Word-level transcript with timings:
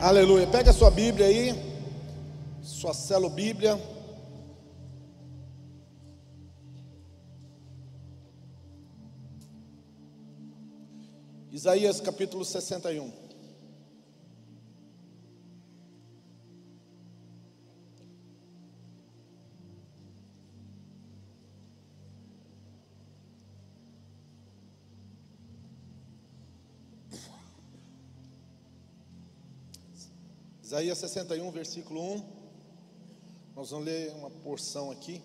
Aleluia. 0.00 0.46
Pega 0.46 0.70
a 0.70 0.74
sua 0.74 0.90
Bíblia 0.90 1.26
aí, 1.26 1.54
sua 2.62 2.92
celo 2.92 3.30
Bíblia. 3.30 3.80
Isaías 11.50 11.98
capítulo 12.02 12.44
61. 12.44 13.25
Isaías 30.76 30.98
61, 30.98 31.50
versículo 31.52 32.02
1. 32.02 32.22
Nós 33.54 33.70
vamos 33.70 33.86
ler 33.86 34.12
uma 34.12 34.28
porção 34.28 34.90
aqui. 34.90 35.22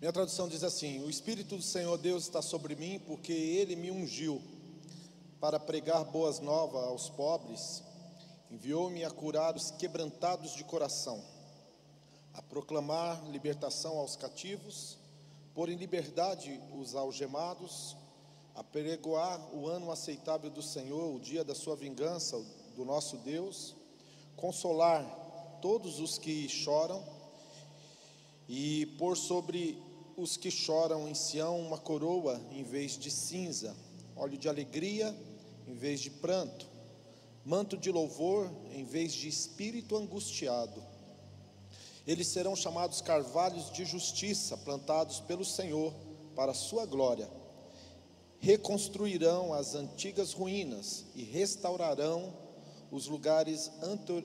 Minha 0.00 0.12
tradução 0.12 0.48
diz 0.48 0.62
assim: 0.62 1.02
O 1.02 1.10
Espírito 1.10 1.56
do 1.56 1.62
Senhor 1.62 1.98
Deus 1.98 2.22
está 2.22 2.40
sobre 2.40 2.76
mim, 2.76 3.00
porque 3.08 3.32
ele 3.32 3.74
me 3.74 3.90
ungiu 3.90 4.40
para 5.40 5.58
pregar 5.58 6.04
boas 6.04 6.38
novas 6.38 6.84
aos 6.84 7.10
pobres, 7.10 7.82
enviou-me 8.52 9.04
a 9.04 9.10
curar 9.10 9.56
os 9.56 9.72
quebrantados 9.72 10.54
de 10.54 10.62
coração, 10.62 11.20
a 12.34 12.40
proclamar 12.40 13.28
libertação 13.32 13.98
aos 13.98 14.14
cativos, 14.14 14.96
pôr 15.54 15.70
em 15.70 15.76
liberdade 15.76 16.60
os 16.72 16.94
algemados, 16.94 17.96
a 18.54 18.62
pregoar 18.62 19.40
o 19.52 19.66
ano 19.66 19.90
aceitável 19.90 20.50
do 20.50 20.62
Senhor, 20.62 21.16
o 21.16 21.18
dia 21.18 21.42
da 21.42 21.56
sua 21.56 21.74
vingança, 21.74 22.36
do 22.78 22.84
nosso 22.84 23.16
Deus, 23.16 23.74
consolar 24.36 25.04
todos 25.60 25.98
os 25.98 26.16
que 26.16 26.48
choram 26.48 27.04
e 28.48 28.86
pôr 28.96 29.16
sobre 29.16 29.82
os 30.16 30.36
que 30.36 30.48
choram 30.48 31.08
em 31.08 31.14
Sião 31.14 31.58
uma 31.58 31.76
coroa 31.76 32.40
em 32.52 32.62
vez 32.62 32.96
de 32.96 33.10
cinza, 33.10 33.76
óleo 34.14 34.38
de 34.38 34.48
alegria 34.48 35.12
em 35.66 35.74
vez 35.74 35.98
de 35.98 36.08
pranto, 36.08 36.68
manto 37.44 37.76
de 37.76 37.90
louvor 37.90 38.48
em 38.70 38.84
vez 38.84 39.12
de 39.12 39.26
espírito 39.26 39.96
angustiado. 39.96 40.80
Eles 42.06 42.28
serão 42.28 42.54
chamados 42.54 43.00
carvalhos 43.00 43.72
de 43.72 43.84
justiça, 43.84 44.56
plantados 44.56 45.18
pelo 45.18 45.44
Senhor 45.44 45.92
para 46.36 46.52
a 46.52 46.54
sua 46.54 46.86
glória. 46.86 47.28
Reconstruirão 48.38 49.52
as 49.52 49.74
antigas 49.74 50.32
ruínas 50.32 51.06
e 51.16 51.24
restaurarão 51.24 52.46
os 52.90 53.06
lugares 53.06 53.70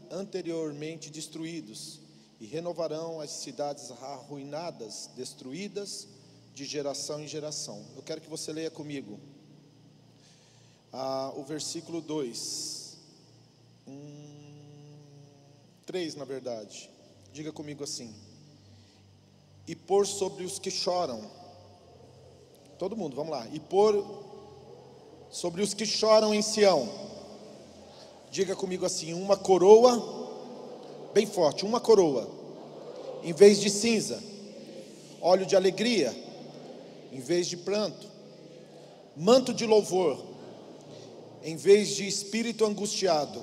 anteriormente 0.09 1.09
destruídos 1.09 1.99
e 2.39 2.45
renovarão 2.45 3.19
as 3.19 3.31
cidades 3.31 3.91
arruinadas, 3.91 5.09
destruídas 5.15 6.07
de 6.53 6.65
geração 6.65 7.21
em 7.21 7.27
geração. 7.27 7.85
Eu 7.95 8.01
quero 8.03 8.21
que 8.21 8.29
você 8.29 8.53
leia 8.53 8.71
comigo 8.71 9.19
ah, 10.91 11.33
o 11.35 11.43
versículo 11.43 12.01
2, 12.01 12.97
hum, 13.87 14.95
3 15.85 16.15
na 16.15 16.25
verdade. 16.25 16.89
Diga 17.33 17.51
comigo 17.51 17.83
assim: 17.83 18.13
E 19.67 19.75
pôr 19.75 20.05
sobre 20.05 20.45
os 20.45 20.59
que 20.59 20.71
choram, 20.71 21.29
todo 22.77 22.95
mundo, 22.95 23.15
vamos 23.15 23.31
lá, 23.31 23.47
e 23.51 23.59
pôr 23.59 24.05
sobre 25.29 25.61
os 25.61 25.73
que 25.73 25.85
choram 25.85 26.33
em 26.33 26.41
Sião 26.41 27.03
Diga 28.33 28.55
comigo 28.55 28.83
assim: 28.83 29.13
uma 29.13 29.37
coroa, 29.37 29.93
bem 31.13 31.23
forte, 31.27 31.63
uma 31.63 31.79
coroa, 31.79 32.27
em 33.21 33.31
vez 33.31 33.61
de 33.61 33.69
cinza, 33.69 34.19
óleo 35.21 35.45
de 35.45 35.55
alegria, 35.55 36.11
em 37.11 37.19
vez 37.19 37.45
de 37.45 37.55
pranto, 37.55 38.07
manto 39.15 39.53
de 39.53 39.67
louvor, 39.67 40.19
em 41.43 41.55
vez 41.55 41.89
de 41.89 42.07
espírito 42.07 42.65
angustiado. 42.65 43.39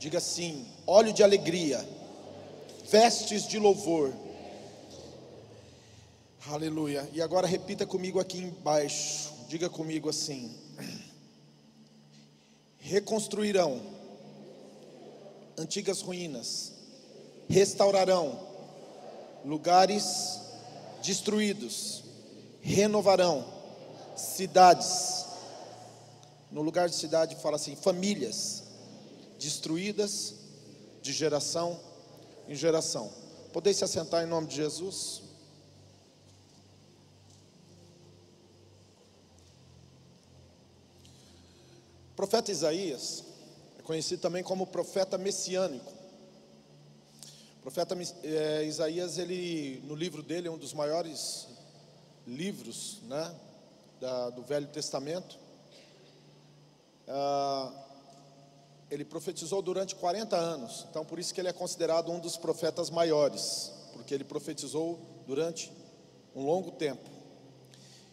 Diga 0.00 0.18
assim: 0.18 0.66
óleo 0.84 1.12
de 1.12 1.22
alegria, 1.22 1.88
vestes 2.90 3.46
de 3.46 3.60
louvor. 3.60 4.12
Aleluia. 6.48 7.08
E 7.12 7.22
agora 7.22 7.46
repita 7.46 7.86
comigo 7.86 8.18
aqui 8.18 8.38
embaixo. 8.38 9.32
Diga 9.48 9.70
comigo 9.70 10.08
assim: 10.08 10.63
reconstruirão 12.84 13.80
antigas 15.56 16.02
ruínas, 16.02 16.72
restaurarão 17.48 18.38
lugares 19.42 20.38
destruídos, 21.02 22.04
renovarão 22.60 23.44
cidades. 24.14 25.24
No 26.50 26.60
lugar 26.60 26.88
de 26.90 26.94
cidade 26.94 27.36
fala 27.36 27.56
assim: 27.56 27.74
famílias 27.74 28.64
destruídas 29.38 30.34
de 31.00 31.12
geração 31.12 31.80
em 32.46 32.54
geração. 32.54 33.10
Podeis 33.50 33.78
se 33.78 33.84
assentar 33.84 34.22
em 34.22 34.26
nome 34.26 34.46
de 34.46 34.56
Jesus? 34.56 35.22
O 42.14 42.16
profeta 42.16 42.52
Isaías 42.52 43.24
é 43.76 43.82
conhecido 43.82 44.22
também 44.22 44.44
como 44.44 44.68
profeta 44.68 45.18
messiânico. 45.18 45.92
O 47.58 47.62
profeta 47.62 47.98
é, 48.22 48.64
Isaías, 48.64 49.18
ele, 49.18 49.82
no 49.82 49.96
livro 49.96 50.22
dele, 50.22 50.46
é 50.46 50.50
um 50.50 50.56
dos 50.56 50.72
maiores 50.72 51.48
livros 52.24 53.00
né, 53.08 53.34
da, 54.00 54.30
do 54.30 54.42
Velho 54.42 54.68
Testamento. 54.68 55.36
Ah, 57.08 57.72
ele 58.88 59.04
profetizou 59.04 59.60
durante 59.60 59.96
40 59.96 60.36
anos, 60.36 60.86
então 60.88 61.04
por 61.04 61.18
isso 61.18 61.34
que 61.34 61.40
ele 61.40 61.48
é 61.48 61.52
considerado 61.52 62.12
um 62.12 62.20
dos 62.20 62.36
profetas 62.36 62.90
maiores, 62.90 63.72
porque 63.92 64.14
ele 64.14 64.22
profetizou 64.22 65.00
durante 65.26 65.72
um 66.32 66.44
longo 66.44 66.70
tempo. 66.70 67.10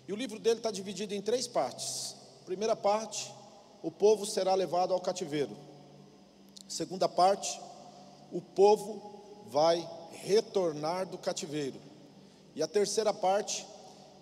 E 0.07 0.11
o 0.11 0.15
livro 0.15 0.39
dele 0.39 0.57
está 0.57 0.71
dividido 0.71 1.13
em 1.13 1.21
três 1.21 1.47
partes. 1.47 2.15
A 2.41 2.45
primeira 2.45 2.75
parte 2.75 3.31
o 3.81 3.89
povo 3.89 4.25
será 4.25 4.53
levado 4.53 4.93
ao 4.93 5.01
cativeiro. 5.01 5.55
Segunda 6.67 7.09
parte, 7.09 7.59
o 8.31 8.41
povo 8.41 9.43
vai 9.47 9.87
retornar 10.11 11.05
do 11.05 11.17
cativeiro. 11.17 11.79
E 12.55 12.61
a 12.61 12.67
terceira 12.67 13.13
parte 13.13 13.65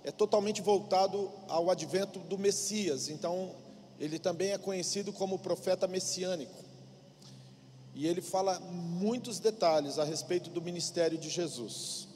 é 0.03 0.12
totalmente 0.12 0.62
voltado 0.62 1.31
ao 1.47 1.70
advento 1.70 2.20
do 2.20 2.38
Messias. 2.38 3.09
Então, 3.09 3.52
ele 4.00 4.18
também 4.18 4.52
é 4.52 4.58
conhecido 4.58 5.12
como 5.12 5.38
profeta 5.40 5.88
messiânico. 5.88 6.56
E 7.94 8.08
ele 8.08 8.22
fala 8.22 8.59
muitos 8.62 9.40
detalhes 9.40 10.00
a 10.00 10.03
respeito 10.03 10.50
do 10.50 10.62
ministério 10.62 11.18
de 11.18 11.30
Jesus. 11.30 12.08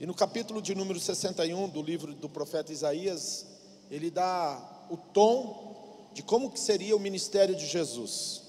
E 0.00 0.06
no 0.06 0.14
capítulo 0.14 0.62
de 0.62 0.74
número 0.74 0.98
61 0.98 1.68
do 1.68 1.82
livro 1.82 2.14
do 2.14 2.28
profeta 2.28 2.72
Isaías, 2.72 3.46
ele 3.90 4.10
dá 4.10 4.86
o 4.90 4.96
tom 4.96 5.75
de 6.16 6.22
como 6.22 6.50
que 6.50 6.58
seria 6.58 6.96
o 6.96 6.98
ministério 6.98 7.54
de 7.54 7.66
Jesus. 7.66 8.40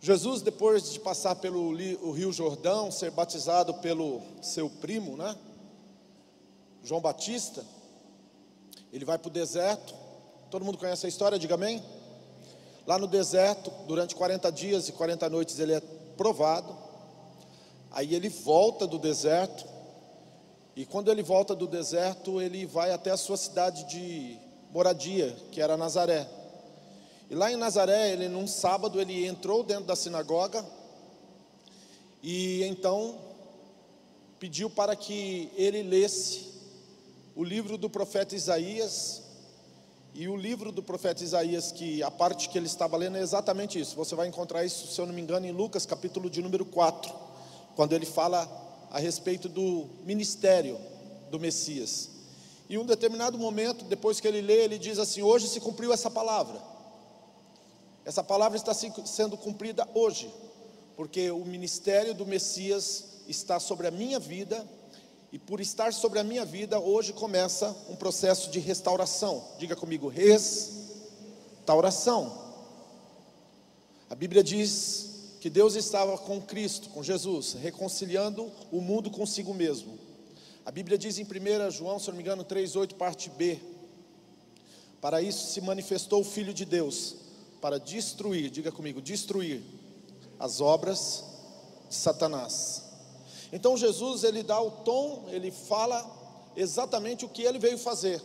Jesus, 0.00 0.40
depois 0.40 0.92
de 0.92 1.00
passar 1.00 1.34
pelo 1.34 1.72
Rio 2.12 2.32
Jordão, 2.32 2.92
ser 2.92 3.10
batizado 3.10 3.74
pelo 3.74 4.22
seu 4.40 4.70
primo, 4.70 5.16
né? 5.16 5.36
João 6.84 7.00
Batista, 7.00 7.64
ele 8.92 9.04
vai 9.04 9.18
para 9.18 9.26
o 9.26 9.32
deserto. 9.32 9.92
Todo 10.48 10.64
mundo 10.64 10.78
conhece 10.78 11.06
a 11.06 11.08
história, 11.08 11.40
diga 11.40 11.54
amém? 11.56 11.82
Lá 12.86 12.96
no 12.96 13.08
deserto, 13.08 13.72
durante 13.88 14.14
40 14.14 14.52
dias 14.52 14.88
e 14.88 14.92
40 14.92 15.28
noites, 15.28 15.58
ele 15.58 15.72
é 15.72 15.80
provado. 16.16 16.72
Aí 17.90 18.14
ele 18.14 18.28
volta 18.28 18.86
do 18.86 18.96
deserto. 18.96 19.66
E 20.76 20.86
quando 20.86 21.10
ele 21.10 21.24
volta 21.24 21.52
do 21.52 21.66
deserto, 21.66 22.40
ele 22.40 22.64
vai 22.64 22.92
até 22.92 23.10
a 23.10 23.16
sua 23.16 23.36
cidade 23.36 23.82
de 23.88 24.43
moradia, 24.74 25.36
que 25.52 25.60
era 25.60 25.76
Nazaré. 25.76 26.28
E 27.30 27.34
lá 27.36 27.50
em 27.50 27.54
Nazaré, 27.54 28.12
ele 28.12 28.28
num 28.28 28.48
sábado, 28.48 29.00
ele 29.00 29.24
entrou 29.24 29.62
dentro 29.62 29.84
da 29.84 29.94
sinagoga 29.94 30.66
e 32.20 32.64
então 32.64 33.16
pediu 34.40 34.68
para 34.68 34.96
que 34.96 35.48
ele 35.54 35.80
lesse 35.80 36.52
o 37.36 37.44
livro 37.44 37.78
do 37.78 37.88
profeta 37.88 38.34
Isaías. 38.34 39.22
E 40.12 40.28
o 40.28 40.36
livro 40.36 40.72
do 40.72 40.82
profeta 40.82 41.22
Isaías, 41.22 41.70
que 41.70 42.02
a 42.02 42.10
parte 42.10 42.48
que 42.48 42.58
ele 42.58 42.66
estava 42.66 42.96
lendo 42.96 43.16
é 43.16 43.20
exatamente 43.20 43.78
isso. 43.78 43.94
Você 43.94 44.16
vai 44.16 44.26
encontrar 44.26 44.64
isso, 44.64 44.92
se 44.92 45.00
eu 45.00 45.06
não 45.06 45.14
me 45.14 45.22
engano, 45.22 45.46
em 45.46 45.52
Lucas, 45.52 45.86
capítulo 45.86 46.28
de 46.28 46.42
número 46.42 46.64
4, 46.64 47.12
quando 47.76 47.92
ele 47.92 48.06
fala 48.06 48.48
a 48.90 48.98
respeito 48.98 49.48
do 49.48 49.86
ministério 50.04 50.78
do 51.30 51.38
Messias. 51.38 52.13
Em 52.68 52.78
um 52.78 52.86
determinado 52.86 53.38
momento, 53.38 53.84
depois 53.84 54.20
que 54.20 54.28
ele 54.28 54.40
lê, 54.40 54.64
ele 54.64 54.78
diz 54.78 54.98
assim: 54.98 55.22
Hoje 55.22 55.48
se 55.48 55.60
cumpriu 55.60 55.92
essa 55.92 56.10
palavra. 56.10 56.60
Essa 58.04 58.22
palavra 58.22 58.56
está 58.56 58.72
sendo 58.74 59.36
cumprida 59.36 59.88
hoje, 59.94 60.32
porque 60.96 61.30
o 61.30 61.44
ministério 61.44 62.14
do 62.14 62.26
Messias 62.26 63.04
está 63.26 63.58
sobre 63.58 63.86
a 63.86 63.90
minha 63.90 64.18
vida, 64.18 64.66
e 65.32 65.38
por 65.38 65.60
estar 65.60 65.92
sobre 65.92 66.18
a 66.20 66.24
minha 66.24 66.44
vida, 66.44 66.78
hoje 66.78 67.12
começa 67.12 67.74
um 67.88 67.96
processo 67.96 68.50
de 68.50 68.60
restauração. 68.60 69.44
Diga 69.58 69.74
comigo, 69.74 70.06
restauração. 70.06 72.44
A 74.08 74.14
Bíblia 74.14 74.44
diz 74.44 75.10
que 75.40 75.50
Deus 75.50 75.74
estava 75.74 76.16
com 76.16 76.40
Cristo, 76.40 76.88
com 76.90 77.02
Jesus, 77.02 77.54
reconciliando 77.54 78.48
o 78.70 78.80
mundo 78.80 79.10
consigo 79.10 79.52
mesmo. 79.52 80.03
A 80.64 80.70
Bíblia 80.70 80.96
diz 80.96 81.18
em 81.18 81.24
1 81.24 81.70
João, 81.70 81.98
se 81.98 82.08
não 82.08 82.16
me 82.16 82.22
engano, 82.22 82.42
3,8, 82.42 82.94
parte 82.94 83.28
B. 83.28 83.60
Para 84.98 85.20
isso 85.20 85.52
se 85.52 85.60
manifestou 85.60 86.22
o 86.22 86.24
Filho 86.24 86.54
de 86.54 86.64
Deus, 86.64 87.16
para 87.60 87.78
destruir, 87.78 88.48
diga 88.48 88.72
comigo, 88.72 89.02
destruir 89.02 89.62
as 90.38 90.62
obras 90.62 91.22
de 91.90 91.94
Satanás. 91.94 92.82
Então 93.52 93.76
Jesus 93.76 94.24
ele 94.24 94.42
dá 94.42 94.58
o 94.58 94.70
tom, 94.70 95.26
ele 95.28 95.50
fala 95.50 96.02
exatamente 96.56 97.26
o 97.26 97.28
que 97.28 97.42
ele 97.42 97.58
veio 97.58 97.76
fazer. 97.76 98.22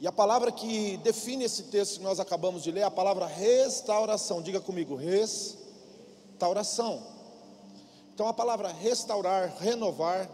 E 0.00 0.06
a 0.06 0.12
palavra 0.12 0.50
que 0.50 0.96
define 0.98 1.44
esse 1.44 1.64
texto 1.64 1.98
que 1.98 2.02
nós 2.02 2.18
acabamos 2.18 2.62
de 2.62 2.70
ler 2.70 2.80
é 2.80 2.84
a 2.84 2.90
palavra 2.90 3.26
restauração. 3.26 4.42
Diga 4.42 4.60
comigo, 4.60 4.96
restauração. 4.96 7.02
Então 8.14 8.28
a 8.28 8.32
palavra 8.32 8.68
restaurar, 8.68 9.54
renovar, 9.58 10.30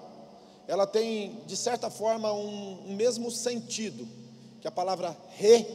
ela 0.71 0.87
tem 0.87 1.41
de 1.47 1.57
certa 1.57 1.91
forma 1.91 2.33
um, 2.33 2.79
um 2.87 2.95
mesmo 2.95 3.29
sentido 3.29 4.07
que 4.61 4.69
a 4.69 4.71
palavra 4.71 5.17
re 5.31 5.67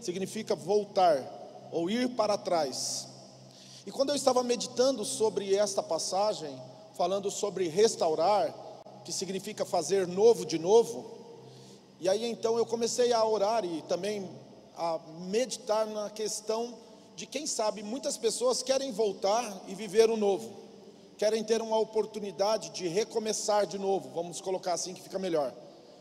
significa 0.00 0.54
voltar 0.54 1.68
ou 1.70 1.90
ir 1.90 2.08
para 2.16 2.38
trás. 2.38 3.06
E 3.84 3.90
quando 3.90 4.08
eu 4.08 4.16
estava 4.16 4.42
meditando 4.42 5.04
sobre 5.04 5.54
esta 5.54 5.82
passagem, 5.82 6.58
falando 6.96 7.30
sobre 7.30 7.68
restaurar, 7.68 8.54
que 9.04 9.12
significa 9.12 9.66
fazer 9.66 10.06
novo 10.06 10.46
de 10.46 10.58
novo, 10.58 11.04
e 12.00 12.08
aí 12.08 12.24
então 12.24 12.56
eu 12.56 12.64
comecei 12.64 13.12
a 13.12 13.22
orar 13.26 13.66
e 13.66 13.82
também 13.82 14.30
a 14.74 14.98
meditar 15.28 15.86
na 15.86 16.08
questão 16.08 16.74
de 17.14 17.26
quem 17.26 17.46
sabe 17.46 17.82
muitas 17.82 18.16
pessoas 18.16 18.62
querem 18.62 18.92
voltar 18.92 19.64
e 19.68 19.74
viver 19.74 20.08
o 20.08 20.16
novo, 20.16 20.67
querem 21.18 21.42
ter 21.42 21.60
uma 21.60 21.76
oportunidade 21.76 22.70
de 22.70 22.86
recomeçar 22.86 23.66
de 23.66 23.76
novo, 23.76 24.08
vamos 24.14 24.40
colocar 24.40 24.74
assim 24.74 24.94
que 24.94 25.02
fica 25.02 25.18
melhor. 25.18 25.52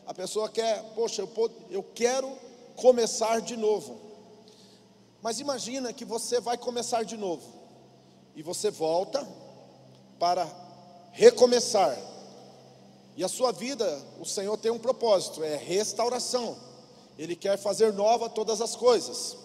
A 0.05 0.13
pessoa 0.13 0.47
quer, 0.47 0.81
poxa, 0.93 1.23
eu, 1.23 1.51
eu 1.71 1.83
quero 1.83 2.31
começar 2.75 3.41
de 3.41 3.57
novo. 3.57 3.99
Mas 5.21 5.39
imagina 5.39 5.91
que 5.91 6.05
você 6.05 6.39
vai 6.39 6.55
começar 6.55 7.03
de 7.03 7.17
novo 7.17 7.43
e 8.35 8.43
você 8.43 8.69
volta 8.69 9.27
para 10.19 10.47
recomeçar. 11.11 11.97
E 13.15 13.23
a 13.23 13.27
sua 13.27 13.51
vida, 13.51 13.99
o 14.19 14.25
Senhor 14.25 14.55
tem 14.57 14.71
um 14.71 14.77
propósito, 14.77 15.43
é 15.43 15.55
restauração. 15.55 16.55
Ele 17.17 17.35
quer 17.35 17.57
fazer 17.57 17.91
nova 17.91 18.29
todas 18.29 18.61
as 18.61 18.75
coisas. 18.75 19.35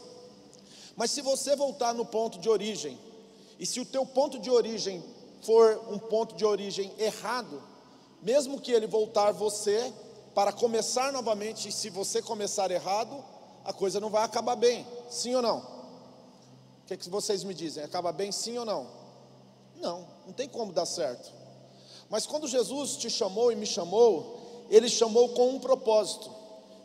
Mas 0.95 1.11
se 1.11 1.23
você 1.23 1.57
voltar 1.57 1.95
no 1.95 2.05
ponto 2.05 2.39
de 2.39 2.51
origem, 2.51 2.99
e 3.59 3.65
se 3.65 3.81
o 3.81 3.87
teu 3.87 4.05
ponto 4.05 4.39
de 4.39 4.51
origem 4.51 5.03
for 5.43 5.83
um 5.91 5.99
ponto 5.99 6.35
de 6.35 6.45
origem 6.45 6.93
errado, 6.99 7.63
mesmo 8.23 8.61
que 8.61 8.73
ele 8.73 8.87
voltar 8.87 9.33
você 9.33 9.93
para 10.35 10.53
começar 10.53 11.13
novamente, 11.13 11.71
se 11.71 11.91
você 11.91 12.23
começar 12.23 12.71
errado, 12.71 13.23
a 13.65 13.73
coisa 13.73 14.01
não 14.01 14.09
vai 14.09 14.25
acabar 14.25 14.57
bem, 14.57 14.87
sim 15.11 15.35
ou 15.35 15.43
não? 15.43 15.59
O 15.59 16.87
que, 16.87 16.95
é 16.95 16.97
que 16.97 17.09
vocês 17.11 17.45
me 17.45 17.53
dizem? 17.53 17.83
Acaba 17.83 18.13
bem 18.13 18.33
sim 18.33 18.57
ou 18.57 18.65
não? 18.65 18.87
Não, 19.77 20.07
não 20.27 20.33
tem 20.33 20.49
como 20.49 20.73
dar 20.73 20.87
certo. 20.87 21.33
Mas 22.09 22.27
quando 22.27 22.47
Jesus 22.47 22.97
te 22.97 23.11
chamou 23.11 23.51
e 23.51 23.57
me 23.57 23.67
chamou, 23.67 24.67
Ele 24.71 24.89
chamou 24.89 25.31
com 25.31 25.51
um 25.51 25.61
propósito: 25.61 26.31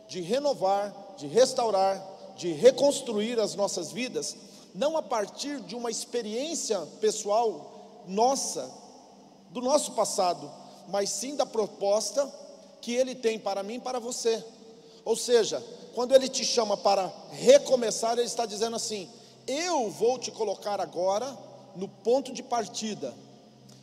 de 0.08 0.20
renovar, 0.20 1.14
de 1.16 1.26
restaurar, 1.26 2.02
de 2.36 2.52
reconstruir 2.52 3.38
as 3.38 3.54
nossas 3.54 3.92
vidas, 3.92 4.36
não 4.74 4.96
a 4.96 5.02
partir 5.02 5.60
de 5.60 5.74
uma 5.74 5.90
experiência 5.90 6.80
pessoal 7.00 7.77
nossa, 8.08 8.70
do 9.50 9.60
nosso 9.60 9.92
passado, 9.92 10.50
mas 10.88 11.10
sim 11.10 11.36
da 11.36 11.46
proposta 11.46 12.26
que 12.80 12.94
Ele 12.94 13.14
tem 13.14 13.38
para 13.38 13.62
mim 13.62 13.74
e 13.74 13.80
para 13.80 13.98
você. 13.98 14.44
Ou 15.04 15.16
seja, 15.16 15.64
quando 15.94 16.14
Ele 16.14 16.28
te 16.28 16.44
chama 16.44 16.76
para 16.76 17.12
recomeçar, 17.30 18.12
Ele 18.12 18.26
está 18.26 18.46
dizendo 18.46 18.76
assim: 18.76 19.08
Eu 19.46 19.90
vou 19.90 20.18
te 20.18 20.30
colocar 20.30 20.80
agora 20.80 21.36
no 21.76 21.88
ponto 21.88 22.32
de 22.32 22.42
partida 22.42 23.14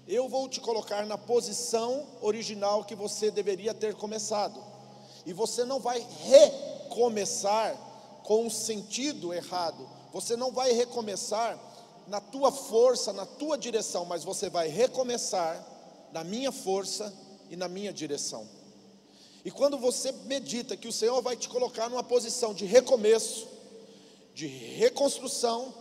eu 0.08 0.30
vou 0.30 0.48
te 0.48 0.60
colocar 0.60 1.06
na 1.06 1.18
posição 1.18 2.06
original 2.22 2.84
que 2.84 2.94
você 2.94 3.32
deveria 3.32 3.74
ter 3.74 3.96
começado. 3.96 4.64
E 5.26 5.34
você 5.34 5.66
não 5.66 5.80
vai 5.80 6.06
recomeçar 6.22 7.76
com 8.24 8.46
o 8.46 8.52
sentido 8.52 9.34
errado. 9.34 9.88
Você 10.14 10.36
não 10.36 10.52
vai 10.52 10.74
recomeçar 10.74 11.58
na 12.08 12.22
tua 12.22 12.52
força, 12.52 13.12
na 13.12 13.26
tua 13.26 13.58
direção, 13.58 14.06
mas 14.06 14.24
você 14.24 14.50
vai 14.50 14.68
recomeçar 14.68 15.66
na 16.12 16.24
minha 16.24 16.52
força 16.52 17.14
e 17.50 17.56
na 17.56 17.68
minha 17.68 17.92
direção. 17.92 18.48
E 19.44 19.52
quando 19.52 19.78
você 19.78 20.12
medita 20.12 20.76
que 20.76 20.88
o 20.88 20.92
Senhor 20.92 21.22
vai 21.22 21.36
te 21.36 21.48
colocar 21.48 21.90
numa 21.90 22.04
posição 22.04 22.54
de 22.54 22.66
recomeço, 22.66 23.48
de 24.34 24.48
reconstrução, 24.48 25.74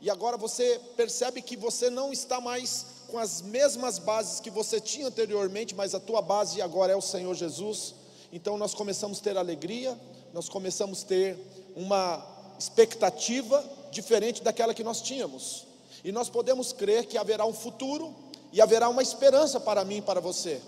e 0.00 0.08
agora 0.08 0.36
você 0.36 0.80
percebe 0.96 1.42
que 1.42 1.56
você 1.56 1.90
não 1.90 2.12
está 2.12 2.40
mais 2.40 2.86
com 3.08 3.18
as 3.18 3.42
mesmas 3.42 3.98
bases 3.98 4.40
que 4.40 4.50
você 4.50 4.80
tinha 4.80 5.08
anteriormente, 5.08 5.74
mas 5.74 5.94
a 5.94 6.00
tua 6.00 6.22
base 6.22 6.62
agora 6.62 6.92
é 6.92 6.96
o 6.96 7.02
Senhor 7.02 7.34
Jesus. 7.34 7.94
Então 8.32 8.56
nós 8.56 8.72
começamos 8.72 9.18
a 9.18 9.22
ter 9.22 9.36
alegria, 9.36 9.98
nós 10.32 10.48
começamos 10.48 11.02
a 11.02 11.06
ter 11.06 11.36
uma 11.74 12.24
expectativa 12.58 13.62
diferente 13.90 14.42
daquela 14.42 14.74
que 14.74 14.84
nós 14.84 15.00
tínhamos. 15.00 15.66
E 16.02 16.10
nós 16.10 16.28
podemos 16.28 16.72
crer 16.72 17.06
que 17.06 17.18
haverá 17.18 17.44
um 17.44 17.52
futuro 17.52 18.14
e 18.52 18.60
haverá 18.60 18.88
uma 18.88 19.02
esperança 19.02 19.60
para 19.60 19.84
mim 19.84 19.98
e 19.98 20.02
para 20.02 20.20
você. 20.20 20.60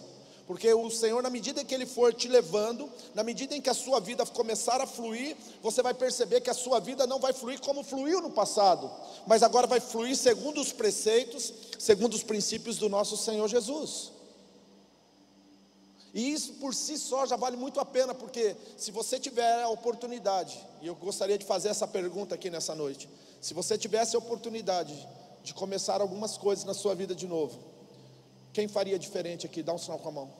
Porque 0.46 0.72
o 0.74 0.90
Senhor, 0.90 1.22
na 1.22 1.30
medida 1.30 1.64
que 1.64 1.74
Ele 1.74 1.86
for 1.86 2.12
te 2.12 2.28
levando, 2.28 2.90
na 3.14 3.22
medida 3.22 3.54
em 3.54 3.60
que 3.60 3.70
a 3.70 3.74
sua 3.74 4.00
vida 4.00 4.26
começar 4.26 4.80
a 4.80 4.86
fluir, 4.86 5.36
você 5.62 5.82
vai 5.82 5.94
perceber 5.94 6.40
que 6.40 6.50
a 6.50 6.54
sua 6.54 6.78
vida 6.78 7.06
não 7.06 7.19
vai 7.19 7.32
fluir 7.32 7.60
como 7.60 7.82
fluiu 7.82 8.20
no 8.20 8.30
passado, 8.30 8.90
mas 9.26 9.42
agora 9.42 9.66
vai 9.66 9.81
fluir 9.81 10.17
segundo 10.17 10.60
os 10.60 10.72
preceitos, 10.72 11.52
segundo 11.79 12.14
os 12.14 12.22
princípios 12.22 12.76
do 12.76 12.88
nosso 12.88 13.17
Senhor 13.17 13.48
Jesus. 13.48 14.11
E 16.14 16.32
isso 16.32 16.54
por 16.54 16.74
si 16.74 16.98
só 16.98 17.24
já 17.26 17.36
vale 17.36 17.56
muito 17.56 17.81
a 17.81 17.84
pena, 17.84 18.14
porque 18.14 18.54
se 18.76 18.90
você 18.90 19.19
tiver 19.19 19.62
a 19.62 19.69
oportunidade, 19.69 20.60
e 20.82 20.86
eu 20.86 20.94
gostaria 20.94 21.38
de 21.38 21.46
fazer 21.46 21.69
essa 21.70 21.88
pergunta 21.88 22.34
aqui 22.34 22.50
nessa 22.50 22.74
noite: 22.74 23.08
se 23.40 23.54
você 23.54 23.78
tivesse 23.78 24.14
a 24.14 24.19
oportunidade 24.19 25.08
de 25.42 25.54
começar 25.54 26.00
algumas 26.00 26.36
coisas 26.36 26.64
na 26.64 26.74
sua 26.74 26.94
vida 26.94 27.14
de 27.14 27.26
novo, 27.26 27.58
quem 28.52 28.69
faria 28.69 28.98
diferente 28.98 29.46
aqui? 29.46 29.62
Dá 29.62 29.72
um 29.72 29.78
sinal 29.78 29.98
com 29.98 30.08
a 30.10 30.12
mão. 30.12 30.31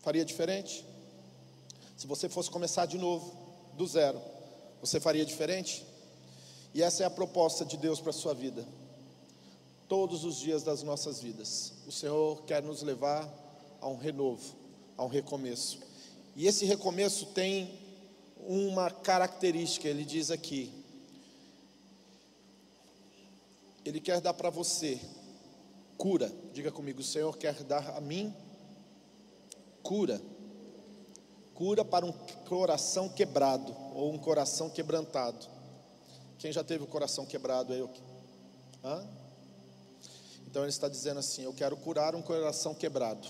Faria 0.00 0.24
diferente? 0.24 0.86
Se 1.96 2.06
você 2.06 2.28
fosse 2.28 2.50
começar 2.50 2.86
de 2.86 2.96
novo, 2.96 3.36
do 3.74 3.86
zero, 3.86 4.20
você 4.80 4.98
faria 4.98 5.24
diferente? 5.24 5.84
E 6.72 6.82
essa 6.82 7.02
é 7.02 7.06
a 7.06 7.10
proposta 7.10 7.64
de 7.64 7.76
Deus 7.76 8.00
para 8.00 8.10
a 8.10 8.14
sua 8.14 8.32
vida. 8.32 8.66
Todos 9.86 10.24
os 10.24 10.36
dias 10.36 10.62
das 10.62 10.82
nossas 10.82 11.20
vidas, 11.20 11.72
o 11.86 11.92
Senhor 11.92 12.42
quer 12.44 12.62
nos 12.62 12.82
levar 12.82 13.28
a 13.80 13.88
um 13.88 13.96
renovo, 13.96 14.54
a 14.96 15.04
um 15.04 15.08
recomeço. 15.08 15.80
E 16.36 16.46
esse 16.46 16.64
recomeço 16.64 17.26
tem 17.26 17.78
uma 18.36 18.90
característica, 18.90 19.88
ele 19.88 20.04
diz 20.04 20.30
aqui. 20.30 20.72
Ele 23.84 24.00
quer 24.00 24.20
dar 24.20 24.34
para 24.34 24.50
você 24.50 25.00
Cura. 25.98 26.32
Diga 26.52 26.70
comigo, 26.70 27.00
o 27.00 27.04
Senhor 27.04 27.36
quer 27.36 27.64
dar 27.64 27.96
a 27.96 28.00
mim 28.00 28.32
cura. 29.82 30.22
Cura 31.54 31.84
para 31.84 32.06
um 32.06 32.12
coração 32.48 33.08
quebrado 33.08 33.74
ou 33.94 34.12
um 34.12 34.18
coração 34.18 34.70
quebrantado. 34.70 35.44
Quem 36.38 36.52
já 36.52 36.62
teve 36.62 36.84
o 36.84 36.86
coração 36.86 37.26
quebrado 37.26 37.72
aí? 37.72 37.84
Hã? 38.84 39.04
Então 40.46 40.62
ele 40.62 40.70
está 40.70 40.88
dizendo 40.88 41.18
assim: 41.18 41.42
Eu 41.42 41.52
quero 41.52 41.76
curar 41.76 42.14
um 42.14 42.22
coração 42.22 42.76
quebrado. 42.76 43.26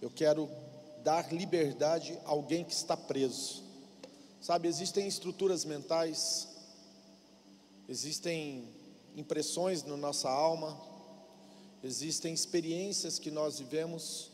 Eu 0.00 0.10
quero 0.10 0.48
dar 1.02 1.32
liberdade 1.32 2.18
a 2.24 2.30
alguém 2.30 2.64
que 2.64 2.72
está 2.72 2.96
preso. 2.96 3.62
Sabe, 4.40 4.68
existem 4.68 5.06
estruturas 5.06 5.64
mentais, 5.64 6.48
existem 7.88 8.68
impressões 9.16 9.82
na 9.82 9.96
nossa 9.96 10.28
alma, 10.28 10.88
Existem 11.82 12.34
experiências 12.34 13.18
que 13.18 13.30
nós 13.30 13.60
vivemos 13.60 14.30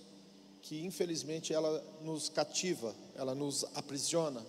que 0.62 0.82
infelizmente 0.82 1.52
ela 1.52 1.84
nos 2.00 2.30
cativa, 2.30 2.94
ela 3.14 3.34
nos 3.34 3.66
aprisiona. 3.74 4.42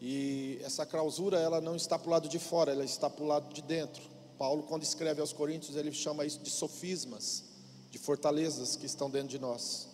E 0.00 0.58
essa 0.64 0.84
clausura, 0.84 1.38
ela 1.38 1.60
não 1.60 1.76
está 1.76 1.96
para 1.96 2.08
o 2.08 2.10
lado 2.10 2.28
de 2.28 2.40
fora, 2.40 2.72
ela 2.72 2.84
está 2.84 3.08
para 3.08 3.22
o 3.22 3.26
lado 3.28 3.54
de 3.54 3.62
dentro. 3.62 4.02
Paulo, 4.36 4.64
quando 4.64 4.82
escreve 4.82 5.20
aos 5.20 5.32
Coríntios, 5.32 5.76
ele 5.76 5.92
chama 5.92 6.24
isso 6.24 6.40
de 6.40 6.50
sofismas, 6.50 7.44
de 7.92 7.98
fortalezas 7.98 8.74
que 8.74 8.86
estão 8.86 9.10
dentro 9.10 9.28
de 9.28 9.38
nós. 9.38 9.86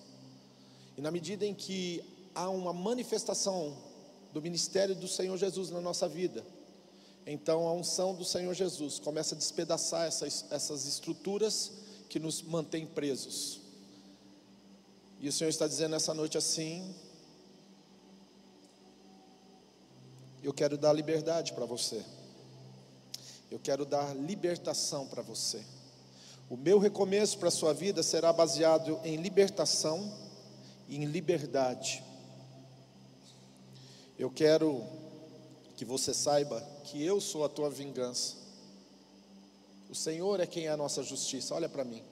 E 0.97 1.00
na 1.00 1.11
medida 1.11 1.45
em 1.45 1.52
que 1.52 2.00
há 2.33 2.49
uma 2.49 2.73
manifestação 2.73 3.76
do 4.33 4.40
ministério 4.40 4.95
do 4.95 5.09
Senhor 5.09 5.37
Jesus 5.37 5.69
na 5.71 5.81
nossa 5.81 6.09
vida, 6.09 6.47
então 7.26 7.67
a 7.67 7.73
unção 7.73 8.14
do 8.14 8.25
Senhor 8.25 8.55
Jesus 8.55 9.00
começa 9.00 9.35
a 9.35 9.38
despedaçar 9.38 10.07
essas, 10.07 10.45
essas 10.49 10.87
estruturas 10.87 11.73
que 12.09 12.21
nos 12.21 12.40
mantêm 12.40 12.87
presos. 12.87 13.61
E 15.21 15.28
o 15.28 15.33
Senhor 15.33 15.50
está 15.50 15.67
dizendo 15.67 15.97
essa 15.97 16.14
noite 16.14 16.38
assim: 16.38 16.95
Eu 20.40 20.55
quero 20.55 20.78
dar 20.78 20.93
liberdade 20.93 21.52
para 21.52 21.67
você. 21.67 22.05
Eu 23.50 23.59
quero 23.59 23.85
dar 23.85 24.14
libertação 24.14 25.09
para 25.09 25.21
você. 25.21 25.64
O 26.50 26.57
meu 26.57 26.78
recomeço 26.78 27.38
para 27.38 27.49
a 27.49 27.52
sua 27.52 27.75
vida 27.75 28.02
será 28.02 28.33
baseado 28.33 28.99
em 29.05 29.17
libertação 29.17 30.11
e 30.88 30.97
em 30.97 31.05
liberdade. 31.05 32.02
Eu 34.19 34.31
quero 34.31 34.83
que 35.76 35.85
você 35.85 36.14
saiba 36.14 36.61
que 36.85 37.05
eu 37.05 37.21
sou 37.21 37.45
a 37.45 37.49
tua 37.49 37.69
vingança. 37.69 38.37
O 39.90 39.95
Senhor 39.95 40.40
é 40.40 40.47
quem 40.47 40.67
é 40.67 40.71
a 40.71 40.76
nossa 40.76 41.02
justiça. 41.02 41.55
Olha 41.55 41.69
para 41.69 41.85
mim. 41.85 42.02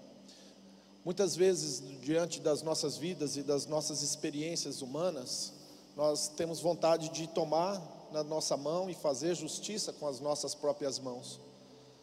Muitas 1.03 1.35
vezes, 1.35 1.83
diante 2.03 2.39
das 2.41 2.63
nossas 2.63 2.97
vidas 2.97 3.37
e 3.37 3.43
das 3.43 3.65
nossas 3.65 4.03
experiências 4.03 4.83
humanas, 4.83 5.53
nós 5.97 6.29
temos 6.29 6.61
vontade 6.61 7.09
de 7.09 7.27
tomar 7.27 7.81
na 8.13 8.23
nossa 8.23 8.57
mão 8.57 8.91
e 8.91 8.95
fazer 8.95 9.35
justiça 9.35 9.93
com 9.93 10.07
as 10.07 10.21
nossas 10.21 10.55
próprias 10.55 10.99
mãos. 10.99 11.41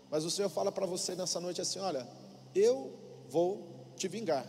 Mas 0.09 0.25
o 0.25 0.31
Senhor 0.31 0.49
fala 0.49 0.71
para 0.71 0.85
você 0.85 1.15
nessa 1.15 1.39
noite 1.39 1.61
assim: 1.61 1.79
olha, 1.79 2.07
eu 2.55 2.93
vou 3.29 3.67
te 3.95 4.07
vingar, 4.07 4.45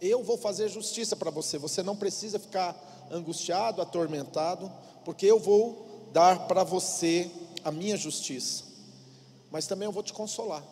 eu 0.00 0.22
vou 0.22 0.36
fazer 0.36 0.68
justiça 0.68 1.16
para 1.16 1.30
você. 1.30 1.58
Você 1.58 1.82
não 1.82 1.96
precisa 1.96 2.38
ficar 2.38 3.08
angustiado, 3.10 3.80
atormentado, 3.80 4.72
porque 5.04 5.26
eu 5.26 5.38
vou 5.38 6.08
dar 6.12 6.46
para 6.46 6.64
você 6.64 7.30
a 7.64 7.70
minha 7.70 7.96
justiça, 7.96 8.64
mas 9.50 9.66
também 9.66 9.86
eu 9.86 9.92
vou 9.92 10.02
te 10.02 10.12
consolar. 10.12 10.64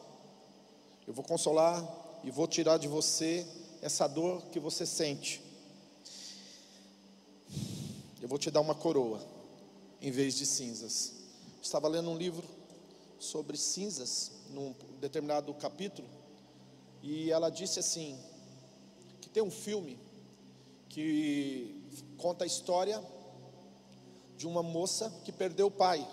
Eu 1.07 1.13
vou 1.13 1.25
consolar 1.25 1.87
e 2.23 2.31
vou 2.31 2.47
tirar 2.47 2.79
de 2.79 2.89
você 2.89 3.47
essa 3.83 4.07
dor 4.07 4.43
que 4.51 4.59
você 4.59 4.87
sente. 4.87 5.43
Eu 8.23 8.29
vou 8.29 8.39
te 8.39 8.51
dar 8.51 8.63
uma 8.63 8.75
coroa 8.75 9.21
em 10.01 10.11
vez 10.11 10.35
de 10.35 10.47
cinzas. 10.47 11.13
Estava 11.63 11.89
lendo 11.89 12.09
um 12.09 12.17
livro 12.17 12.47
sobre 13.19 13.59
cinzas 13.59 14.33
num 14.51 14.75
determinado 14.99 15.53
capítulo 15.55 16.09
e 17.07 17.31
ela 17.31 17.51
disse 17.51 17.79
assim 17.79 18.19
que 19.21 19.29
tem 19.29 19.43
um 19.43 19.51
filme 19.51 19.99
que 20.89 21.79
conta 22.17 22.45
a 22.45 22.47
história 22.47 22.99
de 24.39 24.47
uma 24.47 24.63
moça 24.63 25.13
que 25.23 25.31
perdeu 25.31 25.67
o 25.67 25.71
pai 25.71 26.09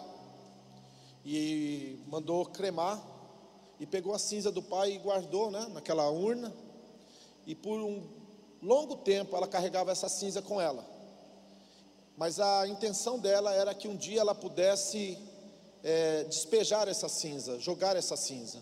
e 1.25 1.97
mandou 2.07 2.45
cremar 2.45 3.01
e 3.79 3.85
pegou 3.85 4.13
a 4.13 4.19
cinza 4.19 4.51
do 4.51 4.61
pai 4.61 4.91
e 4.91 4.97
guardou, 4.97 5.49
né, 5.49 5.65
naquela 5.71 6.09
urna. 6.09 6.53
E 7.47 7.55
por 7.55 7.79
um 7.79 8.03
longo 8.61 8.97
tempo 8.97 9.33
ela 9.37 9.47
carregava 9.47 9.93
essa 9.93 10.09
cinza 10.09 10.41
com 10.41 10.59
ela. 10.59 10.85
Mas 12.17 12.37
a 12.37 12.67
intenção 12.67 13.17
dela 13.17 13.53
era 13.53 13.73
que 13.73 13.87
um 13.87 13.95
dia 13.95 14.19
ela 14.19 14.35
pudesse 14.35 15.17
é, 15.85 16.25
despejar 16.25 16.89
essa 16.89 17.07
cinza, 17.07 17.57
jogar 17.59 17.95
essa 17.95 18.17
cinza. 18.17 18.59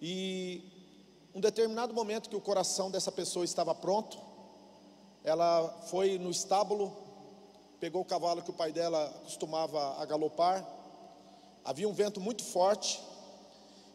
E 0.00 0.77
um 1.34 1.40
determinado 1.40 1.94
momento 1.94 2.28
que 2.28 2.36
o 2.36 2.40
coração 2.40 2.90
dessa 2.90 3.12
pessoa 3.12 3.44
estava 3.44 3.74
pronto, 3.74 4.18
ela 5.22 5.68
foi 5.88 6.18
no 6.18 6.30
estábulo 6.30 7.08
pegou 7.80 8.02
o 8.02 8.04
cavalo 8.04 8.42
que 8.42 8.50
o 8.50 8.54
pai 8.54 8.72
dela 8.72 9.08
costumava 9.24 10.04
galopar. 10.06 10.66
Havia 11.64 11.88
um 11.88 11.92
vento 11.92 12.20
muito 12.20 12.42
forte 12.42 13.00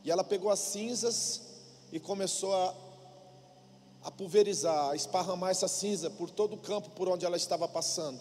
e 0.03 0.11
ela 0.11 0.23
pegou 0.23 0.49
as 0.49 0.59
cinzas 0.59 1.41
e 1.91 1.99
começou 1.99 2.53
a, 2.55 2.73
a 4.03 4.11
pulverizar, 4.11 4.91
a 4.91 4.95
esparramar 4.95 5.51
essa 5.51 5.67
cinza 5.67 6.09
por 6.09 6.29
todo 6.29 6.53
o 6.53 6.57
campo 6.57 6.91
por 6.91 7.09
onde 7.09 7.25
ela 7.25 7.35
estava 7.35 7.67
passando. 7.67 8.19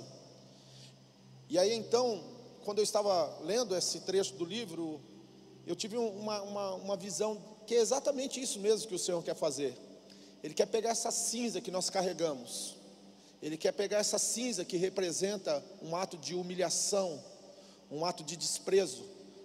E 1.48 1.58
aí 1.58 1.72
então, 1.74 2.22
quando 2.64 2.78
eu 2.78 2.84
estava 2.84 3.38
lendo 3.42 3.76
esse 3.76 4.00
trecho 4.00 4.34
do 4.34 4.44
livro, 4.44 5.00
eu 5.66 5.76
tive 5.76 5.96
uma, 5.96 6.42
uma, 6.42 6.74
uma 6.74 6.96
visão 6.96 7.40
que 7.72 7.78
é 7.78 7.80
exatamente 7.80 8.40
isso 8.40 8.58
mesmo 8.60 8.88
que 8.88 8.94
o 8.94 8.98
Senhor 8.98 9.22
quer 9.22 9.34
fazer. 9.34 9.76
Ele 10.42 10.54
quer 10.54 10.66
pegar 10.66 10.90
essa 10.90 11.10
cinza 11.10 11.60
que 11.60 11.70
nós 11.70 11.88
carregamos 11.88 12.82
ele 13.42 13.56
quer 13.56 13.72
pegar 13.72 13.98
essa 13.98 14.18
cinza 14.18 14.64
que 14.64 14.76
representa 14.76 15.62
um 15.82 15.96
ato 15.96 16.16
de 16.16 16.32
humilhação, 16.32 17.20
um 17.90 18.04
ato 18.04 18.22
de 18.22 18.36
desprezo. 18.36 19.02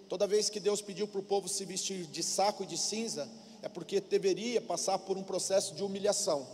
Toda 0.08 0.26
vez 0.26 0.48
que 0.48 0.60
Deus 0.60 0.80
pediu 0.80 1.08
para 1.08 1.18
o 1.18 1.24
povo 1.24 1.48
se 1.48 1.64
vestir 1.64 2.06
de 2.06 2.22
saco 2.22 2.62
e 2.62 2.66
de 2.66 2.78
cinza, 2.78 3.28
é 3.60 3.68
porque 3.68 4.00
deveria 4.00 4.60
passar 4.60 5.00
por 5.00 5.16
um 5.18 5.24
processo 5.24 5.74
de 5.74 5.82
humilhação. 5.82 6.46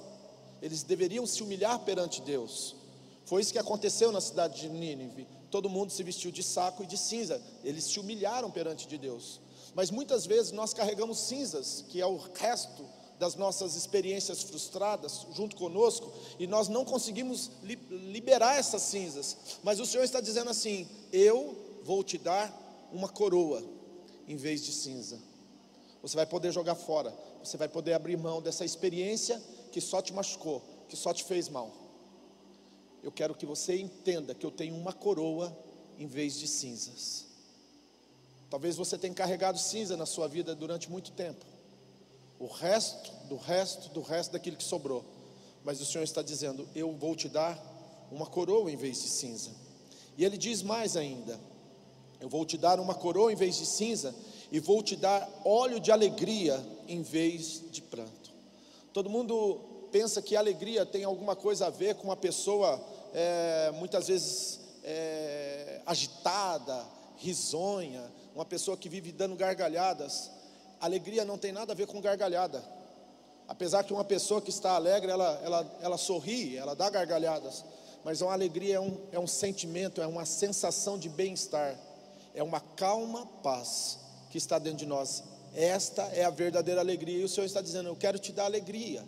Eles 0.62 0.83
deveriam 0.83 1.26
se 1.26 1.43
humilhar 1.43 1.78
perante 1.81 2.23
Deus. 2.23 2.75
Foi 3.26 3.43
isso 3.43 3.52
que 3.52 3.59
aconteceu 3.59 4.11
na 4.11 4.23
cidade 4.23 4.62
de 4.62 4.71
Nínive. 4.71 5.26
Todo 5.50 5.69
mundo 5.69 5.93
se 5.93 6.02
vestiu 6.02 6.31
de 6.31 6.43
saco 6.43 6.83
e 6.83 6.87
de 6.87 6.97
cinza. 6.97 7.40
Eles 7.62 7.85
se 7.85 8.00
humilharam 8.00 8.50
perante 8.50 8.88
de 8.88 8.97
Deus. 8.97 9.38
Mas 9.75 9.90
muitas 9.90 10.25
vezes 10.25 10.52
nós 10.52 10.73
carregamos 10.73 11.19
cinzas, 11.19 11.85
que 11.88 12.00
é 12.00 12.07
o 12.07 12.16
resto 12.16 12.85
das 13.19 13.37
nossas 13.37 13.75
experiências 13.75 14.43
frustradas 14.43 15.26
junto 15.33 15.57
conosco 15.57 16.12
e 16.38 16.47
nós 16.47 16.69
não 16.69 16.85
conseguimos 16.85 17.50
li 17.62 17.78
liberar 17.90 18.57
essas 18.57 18.83
cinzas. 18.83 19.37
Mas 19.62 19.81
o 19.81 19.87
Senhor 19.87 20.04
está 20.04 20.21
dizendo 20.21 20.50
assim: 20.50 20.87
Eu 21.12 21.57
vou 21.83 22.02
te 22.02 22.19
dar 22.19 22.52
uma 22.93 23.09
coroa 23.09 23.62
em 24.26 24.37
vez 24.37 24.64
de 24.64 24.73
cinza. 24.73 25.19
Você 26.02 26.16
vai 26.16 26.26
poder 26.26 26.52
jogar 26.52 26.75
fora, 26.75 27.14
você 27.43 27.57
vai 27.57 27.69
poder 27.69 27.95
abrir 27.95 28.16
mão 28.16 28.43
dessa 28.43 28.64
experiência 28.64 29.43
que 29.73 29.81
só 29.81 30.02
te 30.02 30.12
machucou, 30.12 30.62
que 30.88 30.97
só 30.97 31.12
te 31.12 31.25
fez 31.25 31.49
mal. 31.49 31.73
Eu 33.02 33.12
quero 33.12 33.35
que 33.35 33.47
você 33.47 33.78
entenda 33.78 34.35
que 34.35 34.47
eu 34.47 34.50
tenho 34.50 34.75
uma 34.75 34.93
coroa 34.93 35.57
em 35.99 36.07
vez 36.07 36.38
de 36.38 36.47
cinzas. 36.47 37.26
Talvez 38.51 38.77
você 38.77 38.97
tenha 38.97 39.15
carregado 39.15 39.59
cinza 39.59 39.97
na 39.97 40.07
sua 40.07 40.29
vida 40.29 40.55
durante 40.55 40.91
muito 40.91 41.13
tempo 41.13 41.45
o 42.39 42.47
resto, 42.47 43.11
do 43.29 43.37
resto, 43.37 43.89
do 43.91 44.03
resto 44.03 44.33
daquilo 44.33 44.57
que 44.57 44.65
sobrou. 44.65 45.05
Mas 45.65 45.81
o 45.81 45.87
Senhor 45.87 46.05
está 46.05 46.23
dizendo: 46.23 46.69
Eu 46.75 46.93
vou 46.93 47.17
te 47.17 47.29
dar 47.29 47.59
uma 48.11 48.27
coroa 48.27 48.71
em 48.71 48.77
vez 48.77 49.03
de 49.03 49.09
cinza. 49.09 49.51
E 50.17 50.25
ele 50.25 50.37
diz 50.37 50.63
mais 50.63 50.97
ainda: 50.97 51.39
Eu 52.21 52.29
vou 52.29 52.45
te 52.45 52.59
dar 52.59 52.79
uma 52.79 52.95
coroa 52.95 53.33
em 53.33 53.37
vez 53.37 53.57
de 53.57 53.67
cinza, 53.67 54.15
e 54.53 54.61
vou 54.61 54.83
te 54.83 54.97
dar 54.97 55.29
óleo 55.45 55.81
de 55.81 55.91
alegria 55.91 56.63
em 56.87 57.03
vez 57.03 57.63
de 57.71 57.81
pranto. 57.81 58.33
Todo 58.93 59.11
mundo 59.11 59.89
pensa 59.91 60.21
que 60.21 60.37
alegria 60.37 60.85
tem 60.85 61.05
alguma 61.05 61.35
coisa 61.35 61.67
a 61.67 61.71
ver 61.71 61.95
com 61.95 62.05
uma 62.05 62.17
pessoa 62.17 62.85
é, 63.15 63.73
muitas 63.77 64.09
vezes 64.09 64.61
é, 64.83 65.81
agitada, 65.87 66.85
risonha, 67.17 68.05
uma 68.35 68.45
pessoa 68.45 68.76
que 68.76 68.88
vive 68.88 69.12
dando 69.12 69.37
gargalhadas. 69.37 70.31
Alegria 70.81 71.25
não 71.25 71.38
tem 71.38 71.53
nada 71.53 71.73
a 71.73 71.76
ver 71.76 71.87
com 71.87 72.00
gargalhada. 72.00 72.62
Apesar 73.47 73.85
que 73.85 73.93
uma 73.93 74.05
pessoa 74.05 74.43
que 74.43 74.50
está 74.50 74.73
alegre, 74.73 75.11
ela, 75.11 75.41
ela, 75.45 75.79
ela 75.81 75.99
sorri, 75.99 76.57
ela 76.57 76.75
dá 76.75 76.91
gargalhadas. 76.91 77.64
Mas 78.03 78.21
uma 78.21 78.33
alegria 78.33 78.76
é 78.76 78.81
um, 78.81 78.99
é 79.12 79.19
um 79.19 79.26
sentimento, 79.26 80.03
é 80.03 80.07
uma 80.07 80.26
sensação 80.26 80.99
de 80.99 81.09
bem-estar. 81.09 81.79
É 82.35 82.43
uma 82.43 82.61
calma 82.61 83.25
paz 83.43 83.99
que 84.31 84.38
está 84.38 84.59
dentro 84.59 84.79
de 84.79 84.87
nós. 84.87 85.23
Esta 85.55 86.03
é 86.12 86.25
a 86.25 86.31
verdadeira 86.31 86.81
alegria. 86.81 87.21
E 87.21 87.25
o 87.25 87.29
Senhor 87.29 87.47
está 87.47 87.61
dizendo: 87.61 87.88
Eu 87.88 87.97
quero 87.97 88.19
te 88.19 88.33
dar 88.33 88.47
alegria. 88.47 89.05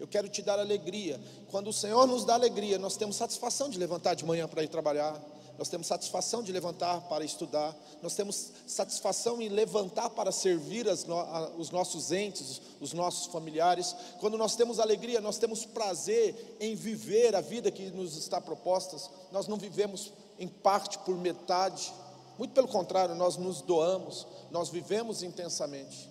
Eu 0.00 0.06
quero 0.06 0.28
te 0.28 0.42
dar 0.42 0.58
alegria. 0.58 1.20
Quando 1.50 1.68
o 1.68 1.72
Senhor 1.72 2.06
nos 2.06 2.24
dá 2.24 2.34
alegria, 2.34 2.78
nós 2.78 2.96
temos 2.96 3.16
satisfação 3.16 3.68
de 3.68 3.78
levantar 3.78 4.14
de 4.14 4.24
manhã 4.24 4.48
para 4.48 4.62
ir 4.62 4.68
trabalhar 4.68 5.20
nós 5.58 5.68
temos 5.68 5.88
satisfação 5.88 6.40
de 6.40 6.52
levantar 6.52 7.00
para 7.08 7.24
estudar, 7.24 7.76
nós 8.00 8.14
temos 8.14 8.52
satisfação 8.64 9.42
em 9.42 9.48
levantar 9.48 10.08
para 10.10 10.30
servir 10.30 10.86
no, 11.08 11.58
os 11.58 11.72
nossos 11.72 12.12
entes, 12.12 12.62
os 12.80 12.92
nossos 12.92 13.26
familiares. 13.26 13.94
Quando 14.20 14.38
nós 14.38 14.54
temos 14.54 14.78
alegria, 14.78 15.20
nós 15.20 15.36
temos 15.36 15.64
prazer 15.66 16.56
em 16.60 16.76
viver 16.76 17.34
a 17.34 17.40
vida 17.40 17.72
que 17.72 17.90
nos 17.90 18.16
está 18.16 18.40
proposta. 18.40 18.96
Nós 19.32 19.48
não 19.48 19.56
vivemos 19.56 20.12
em 20.38 20.46
parte 20.46 20.96
por 21.00 21.16
metade, 21.16 21.92
muito 22.38 22.54
pelo 22.54 22.68
contrário, 22.68 23.16
nós 23.16 23.36
nos 23.36 23.60
doamos, 23.60 24.28
nós 24.52 24.68
vivemos 24.68 25.24
intensamente. 25.24 26.08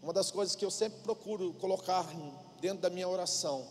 Uma 0.00 0.12
das 0.12 0.30
coisas 0.30 0.54
que 0.54 0.64
eu 0.64 0.70
sempre 0.70 1.00
procuro 1.00 1.52
colocar 1.54 2.06
dentro 2.60 2.78
da 2.78 2.90
minha 2.90 3.08
oração, 3.08 3.66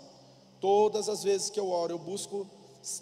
todas 0.60 1.08
as 1.08 1.24
vezes 1.24 1.50
que 1.50 1.60
eu 1.62 1.70
oro, 1.70 1.94
eu 1.94 2.00
busco 2.00 2.46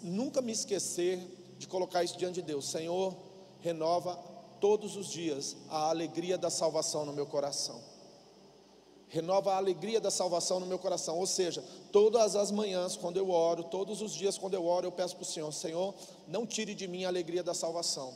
nunca 0.02 0.40
me 0.40 0.52
esquecer 0.52 1.18
de 1.58 1.66
colocar 1.66 2.04
isso 2.04 2.16
diante 2.16 2.36
de 2.36 2.42
Deus. 2.42 2.68
Senhor, 2.68 3.14
renova 3.60 4.18
todos 4.60 4.96
os 4.96 5.08
dias 5.08 5.56
a 5.68 5.90
alegria 5.90 6.38
da 6.38 6.50
salvação 6.50 7.04
no 7.04 7.12
meu 7.12 7.26
coração. 7.26 7.80
Renova 9.08 9.52
a 9.52 9.56
alegria 9.58 10.00
da 10.00 10.10
salvação 10.10 10.58
no 10.58 10.66
meu 10.66 10.78
coração. 10.78 11.18
Ou 11.18 11.26
seja, 11.26 11.62
todas 11.90 12.34
as 12.34 12.50
manhãs, 12.50 12.96
quando 12.96 13.18
eu 13.18 13.30
oro, 13.30 13.64
todos 13.64 14.00
os 14.00 14.14
dias, 14.14 14.38
quando 14.38 14.54
eu 14.54 14.64
oro, 14.64 14.86
eu 14.86 14.92
peço 14.92 15.16
para 15.16 15.22
o 15.22 15.26
Senhor: 15.26 15.52
Senhor, 15.52 15.94
não 16.26 16.46
tire 16.46 16.74
de 16.74 16.88
mim 16.88 17.04
a 17.04 17.08
alegria 17.08 17.42
da 17.42 17.52
salvação. 17.52 18.14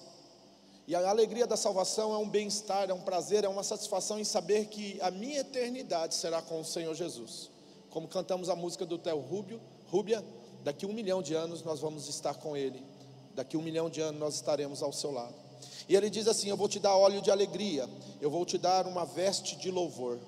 E 0.86 0.94
a 0.94 1.10
alegria 1.10 1.46
da 1.46 1.56
salvação 1.56 2.14
é 2.14 2.16
um 2.16 2.28
bem-estar, 2.28 2.88
é 2.88 2.94
um 2.94 3.00
prazer, 3.00 3.44
é 3.44 3.48
uma 3.48 3.64
satisfação 3.64 4.20
em 4.20 4.24
saber 4.24 4.66
que 4.66 4.98
a 5.02 5.10
minha 5.10 5.40
eternidade 5.40 6.14
será 6.14 6.40
com 6.40 6.60
o 6.60 6.64
Senhor 6.64 6.94
Jesus. 6.94 7.50
Como 7.90 8.06
cantamos 8.06 8.48
a 8.48 8.54
música 8.54 8.86
do 8.86 8.96
Theo 8.96 9.18
Rubio, 9.18 9.60
Rúbia, 9.88 10.24
daqui 10.66 10.84
um 10.84 10.92
milhão 10.92 11.22
de 11.22 11.32
anos 11.32 11.62
nós 11.62 11.78
vamos 11.78 12.08
estar 12.08 12.34
com 12.34 12.56
Ele. 12.56 12.82
Daqui 13.36 13.56
um 13.56 13.62
milhão 13.62 13.88
de 13.88 14.00
anos 14.00 14.18
nós 14.18 14.34
estaremos 14.34 14.82
ao 14.82 14.92
seu 14.92 15.12
lado. 15.12 15.32
E 15.88 15.94
ele 15.94 16.10
diz 16.10 16.26
assim: 16.26 16.48
Eu 16.48 16.56
vou 16.56 16.68
te 16.68 16.80
dar 16.80 16.96
óleo 16.96 17.22
de 17.22 17.30
alegria, 17.30 17.88
eu 18.20 18.28
vou 18.28 18.44
te 18.44 18.58
dar 18.58 18.84
uma 18.84 19.04
veste 19.04 19.54
de 19.54 19.70
louvor. 19.70 20.18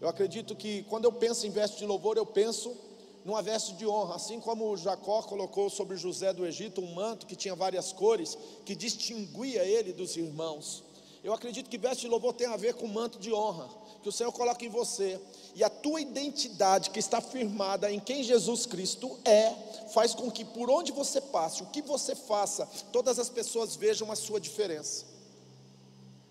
Eu 0.00 0.08
acredito 0.08 0.56
que 0.56 0.82
quando 0.84 1.04
eu 1.04 1.12
penso 1.12 1.46
em 1.46 1.50
veste 1.50 1.78
de 1.78 1.86
louvor, 1.86 2.16
eu 2.16 2.26
penso 2.26 2.76
numa 3.24 3.40
veste 3.40 3.74
de 3.74 3.86
honra, 3.86 4.16
assim 4.16 4.40
como 4.40 4.76
Jacó 4.76 5.22
colocou 5.22 5.70
sobre 5.70 5.96
José 5.96 6.32
do 6.32 6.44
Egito 6.44 6.80
um 6.80 6.92
manto 6.92 7.24
que 7.24 7.36
tinha 7.36 7.54
várias 7.54 7.92
cores, 7.92 8.36
que 8.64 8.74
distinguia 8.74 9.62
ele 9.64 9.92
dos 9.92 10.16
irmãos. 10.16 10.82
Eu 11.22 11.32
acredito 11.32 11.68
que 11.68 11.76
veste 11.76 12.02
de 12.02 12.08
louvor 12.08 12.32
tem 12.32 12.46
a 12.46 12.56
ver 12.56 12.74
com 12.74 12.86
manto 12.86 13.18
de 13.18 13.32
honra, 13.32 13.68
que 14.02 14.08
o 14.08 14.12
Senhor 14.12 14.32
coloca 14.32 14.64
em 14.64 14.68
você, 14.68 15.20
e 15.54 15.64
a 15.64 15.68
tua 15.68 16.00
identidade 16.00 16.90
que 16.90 16.98
está 16.98 17.20
firmada 17.20 17.90
em 17.90 17.98
quem 17.98 18.22
Jesus 18.22 18.66
Cristo 18.66 19.18
é, 19.24 19.52
faz 19.92 20.14
com 20.14 20.30
que 20.30 20.44
por 20.44 20.70
onde 20.70 20.92
você 20.92 21.20
passe, 21.20 21.62
o 21.62 21.66
que 21.66 21.82
você 21.82 22.14
faça, 22.14 22.66
todas 22.92 23.18
as 23.18 23.28
pessoas 23.28 23.74
vejam 23.74 24.12
a 24.12 24.16
sua 24.16 24.40
diferença. 24.40 25.04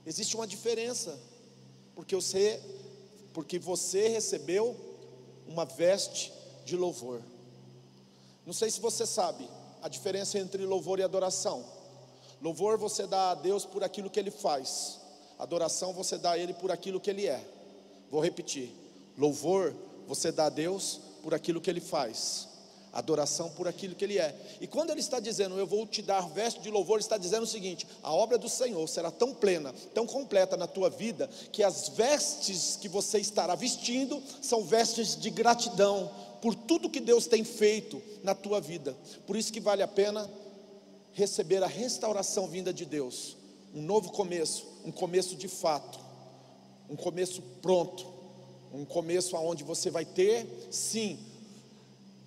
Existe 0.05 0.35
uma 0.35 0.47
diferença, 0.47 1.19
porque 1.93 2.15
você 2.15 2.61
porque 3.33 3.59
você 3.59 4.07
recebeu 4.07 4.75
uma 5.47 5.63
veste 5.63 6.33
de 6.65 6.75
louvor. 6.75 7.21
Não 8.47 8.53
sei 8.53 8.71
se 8.71 8.81
você 8.81 9.05
sabe 9.05 9.47
a 9.79 9.87
diferença 9.87 10.39
entre 10.39 10.65
louvor 10.65 10.97
e 10.97 11.03
adoração. 11.03 11.63
Louvor 12.41 12.77
você 12.77 13.07
dá 13.07 13.31
a 13.31 13.35
Deus 13.35 13.65
por 13.65 13.83
aquilo 13.83 14.09
que 14.09 14.19
Ele 14.19 14.31
faz, 14.31 14.99
adoração 15.39 15.93
você 15.93 16.17
dá 16.17 16.31
a 16.31 16.37
Ele 16.37 16.53
por 16.53 16.71
aquilo 16.71 16.99
que 16.99 17.09
Ele 17.09 17.27
é. 17.27 17.43
Vou 18.11 18.21
repetir: 18.21 18.71
louvor 19.17 19.73
você 20.07 20.31
dá 20.31 20.45
a 20.45 20.49
Deus 20.49 20.99
por 21.23 21.33
aquilo 21.33 21.59
que 21.59 21.69
Ele 21.69 21.81
faz, 21.81 22.47
adoração 22.93 23.49
por 23.49 23.67
aquilo 23.67 23.95
que 23.95 24.05
Ele 24.05 24.19
é. 24.19 24.35
E 24.61 24.67
quando 24.67 24.91
Ele 24.91 24.99
está 24.99 25.19
dizendo, 25.19 25.57
eu 25.57 25.65
vou 25.65 25.85
te 25.85 26.01
dar 26.01 26.21
veste 26.29 26.61
de 26.61 26.69
louvor, 26.69 26.97
Ele 26.97 27.03
está 27.03 27.17
dizendo 27.17 27.43
o 27.43 27.47
seguinte: 27.47 27.87
a 28.03 28.13
obra 28.13 28.37
do 28.37 28.47
Senhor 28.47 28.87
será 28.87 29.09
tão 29.09 29.33
plena, 29.33 29.73
tão 29.93 30.05
completa 30.05 30.55
na 30.55 30.67
tua 30.67 30.89
vida, 30.89 31.27
que 31.51 31.63
as 31.63 31.89
vestes 31.89 32.77
que 32.79 32.87
você 32.87 33.19
estará 33.19 33.55
vestindo 33.55 34.21
são 34.41 34.63
vestes 34.63 35.15
de 35.19 35.29
gratidão 35.31 36.11
por 36.41 36.53
tudo 36.53 36.89
que 36.89 36.99
Deus 36.99 37.25
tem 37.25 37.43
feito 37.43 38.01
na 38.23 38.35
tua 38.35 38.61
vida. 38.61 38.95
Por 39.25 39.35
isso 39.35 39.51
que 39.51 39.59
vale 39.59 39.81
a 39.81 39.87
pena 39.87 40.29
receber 41.17 41.63
a 41.63 41.67
restauração 41.67 42.47
vinda 42.47 42.71
de 42.71 42.85
Deus, 42.85 43.35
um 43.73 43.81
novo 43.81 44.11
começo, 44.11 44.67
um 44.85 44.91
começo 44.91 45.35
de 45.35 45.47
fato, 45.47 45.99
um 46.87 46.95
começo 46.95 47.41
pronto, 47.59 48.05
um 48.71 48.85
começo 48.85 49.35
aonde 49.35 49.63
você 49.63 49.89
vai 49.89 50.05
ter, 50.05 50.67
sim, 50.69 51.17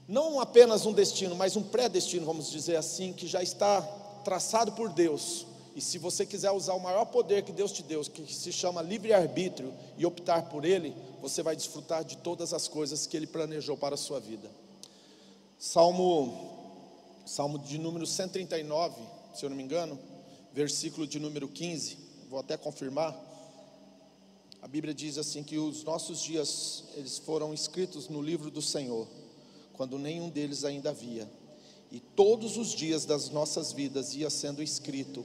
não 0.08 0.40
apenas 0.40 0.86
um 0.86 0.92
destino, 0.92 1.36
mas 1.36 1.54
um 1.54 1.62
pré-destino, 1.62 2.26
vamos 2.26 2.50
dizer 2.50 2.74
assim, 2.74 3.12
que 3.12 3.28
já 3.28 3.40
está 3.40 3.80
traçado 4.24 4.72
por 4.72 4.88
Deus. 4.88 5.46
E 5.76 5.80
se 5.80 5.96
você 5.96 6.26
quiser 6.26 6.50
usar 6.50 6.74
o 6.74 6.80
maior 6.80 7.04
poder 7.04 7.44
que 7.44 7.52
Deus 7.52 7.70
te 7.70 7.84
deu, 7.84 8.02
que 8.02 8.34
se 8.34 8.50
chama 8.50 8.82
livre-arbítrio, 8.82 9.72
e 9.96 10.04
optar 10.04 10.48
por 10.48 10.64
ele, 10.64 10.96
você 11.22 11.44
vai 11.44 11.54
desfrutar 11.54 12.02
de 12.02 12.16
todas 12.16 12.52
as 12.52 12.66
coisas 12.66 13.06
que 13.06 13.16
ele 13.16 13.28
planejou 13.28 13.76
para 13.76 13.94
a 13.94 13.98
sua 13.98 14.18
vida. 14.18 14.50
Salmo, 15.60 16.49
Salmo 17.30 17.60
de 17.60 17.78
número 17.78 18.04
139, 18.04 19.00
se 19.32 19.44
eu 19.44 19.50
não 19.50 19.56
me 19.56 19.62
engano, 19.62 19.96
versículo 20.52 21.06
de 21.06 21.20
número 21.20 21.46
15, 21.46 21.96
vou 22.28 22.40
até 22.40 22.56
confirmar. 22.56 23.16
A 24.60 24.66
Bíblia 24.66 24.92
diz 24.92 25.16
assim 25.16 25.44
que 25.44 25.56
os 25.56 25.84
nossos 25.84 26.20
dias 26.20 26.82
eles 26.96 27.18
foram 27.18 27.54
escritos 27.54 28.08
no 28.08 28.20
livro 28.20 28.50
do 28.50 28.60
Senhor 28.60 29.06
quando 29.74 29.96
nenhum 29.96 30.28
deles 30.28 30.64
ainda 30.64 30.90
havia. 30.90 31.30
E 31.92 32.00
todos 32.00 32.56
os 32.56 32.72
dias 32.72 33.04
das 33.04 33.30
nossas 33.30 33.70
vidas 33.70 34.12
ia 34.16 34.28
sendo 34.28 34.60
escrito, 34.60 35.24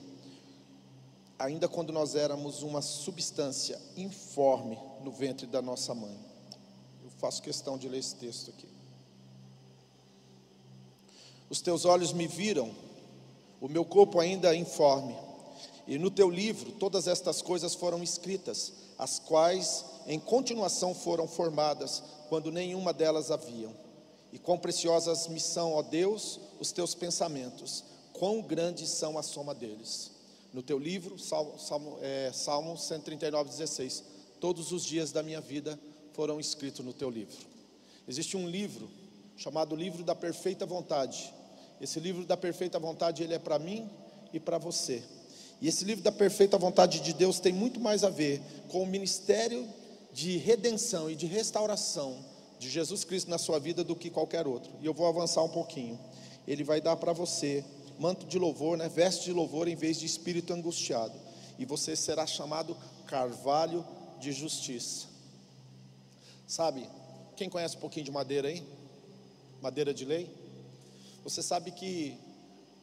ainda 1.39 1.67
quando 1.67 1.91
nós 1.91 2.13
éramos 2.13 2.61
uma 2.61 2.83
substância 2.83 3.81
informe 3.97 4.77
no 5.03 5.09
ventre 5.11 5.47
da 5.47 5.59
nossa 5.59 5.95
mãe. 5.95 6.15
Eu 7.03 7.09
faço 7.17 7.41
questão 7.41 7.79
de 7.79 7.89
ler 7.89 7.97
esse 7.97 8.13
texto 8.13 8.51
aqui. 8.51 8.74
Os 11.49 11.61
teus 11.61 11.85
olhos 11.85 12.11
me 12.11 12.27
viram, 12.27 12.73
o 13.61 13.67
meu 13.67 13.85
corpo 13.85 14.19
ainda 14.19 14.53
é 14.53 14.57
informe, 14.57 15.15
e 15.87 15.97
no 15.97 16.09
teu 16.09 16.29
livro 16.29 16.71
todas 16.73 17.07
estas 17.07 17.41
coisas 17.41 17.75
foram 17.75 18.01
escritas, 18.01 18.73
as 18.97 19.19
quais 19.19 19.85
em 20.07 20.19
continuação 20.19 20.93
foram 20.93 21.27
formadas, 21.27 22.03
quando 22.29 22.51
nenhuma 22.51 22.93
delas 22.93 23.31
haviam. 23.31 23.73
E 24.31 24.39
quão 24.39 24.57
preciosas 24.57 25.27
me 25.27 25.39
são, 25.39 25.73
ó 25.73 25.81
Deus, 25.81 26.39
os 26.59 26.71
teus 26.71 26.93
pensamentos, 26.93 27.83
quão 28.11 28.41
grandes 28.41 28.89
são 28.89 29.17
a 29.17 29.23
soma 29.23 29.55
deles. 29.55 30.11
No 30.53 30.61
teu 30.61 30.79
livro, 30.79 31.17
Salmo, 31.19 31.59
Salmo, 31.59 31.97
é, 32.01 32.31
Salmo 32.33 32.77
139, 32.77 33.49
16. 33.49 34.03
Todos 34.39 34.71
os 34.71 34.83
dias 34.83 35.11
da 35.11 35.23
minha 35.23 35.41
vida 35.41 35.79
foram 36.13 36.39
escritos 36.39 36.85
no 36.85 36.93
teu 36.93 37.09
livro. 37.09 37.45
Existe 38.07 38.37
um 38.37 38.47
livro 38.47 38.89
chamado 39.35 39.75
Livro 39.75 40.03
da 40.03 40.15
Perfeita 40.15 40.65
Vontade. 40.65 41.33
Esse 41.79 41.99
livro 41.99 42.25
da 42.25 42.37
perfeita 42.37 42.79
vontade, 42.79 43.23
ele 43.23 43.33
é 43.33 43.39
para 43.39 43.59
mim 43.59 43.89
e 44.33 44.39
para 44.39 44.57
você. 44.57 45.03
E 45.61 45.67
esse 45.67 45.85
livro 45.85 46.03
da 46.03 46.11
perfeita 46.11 46.57
vontade 46.57 46.99
de 46.99 47.13
Deus 47.13 47.39
tem 47.39 47.53
muito 47.53 47.79
mais 47.79 48.03
a 48.03 48.09
ver 48.09 48.41
com 48.69 48.83
o 48.83 48.87
ministério 48.87 49.67
de 50.11 50.37
redenção 50.37 51.09
e 51.09 51.15
de 51.15 51.25
restauração 51.25 52.17
de 52.59 52.69
Jesus 52.69 53.03
Cristo 53.03 53.29
na 53.29 53.37
sua 53.37 53.59
vida 53.59 53.83
do 53.83 53.95
que 53.95 54.09
qualquer 54.09 54.47
outro. 54.47 54.71
E 54.81 54.85
eu 54.85 54.93
vou 54.93 55.07
avançar 55.07 55.43
um 55.43 55.49
pouquinho. 55.49 55.99
Ele 56.47 56.63
vai 56.63 56.79
dar 56.79 56.95
para 56.95 57.13
você 57.13 57.63
manto 57.99 58.25
de 58.25 58.37
louvor, 58.37 58.77
né, 58.77 58.89
veste 58.89 59.25
de 59.25 59.33
louvor 59.33 59.67
em 59.67 59.75
vez 59.75 59.99
de 59.99 60.05
espírito 60.05 60.53
angustiado. 60.53 61.17
E 61.57 61.65
você 61.65 61.95
será 61.95 62.27
chamado 62.27 62.75
carvalho 63.07 63.85
de 64.19 64.31
justiça. 64.31 65.07
Sabe, 66.47 66.87
quem 67.35 67.49
conhece 67.49 67.77
um 67.77 67.79
pouquinho 67.79 68.05
de 68.05 68.11
madeira 68.11 68.47
aí? 68.47 68.63
Madeira 69.61 69.93
de 69.93 70.05
lei? 70.05 70.44
Você 71.25 71.41
sabe 71.41 71.71
que 71.71 72.15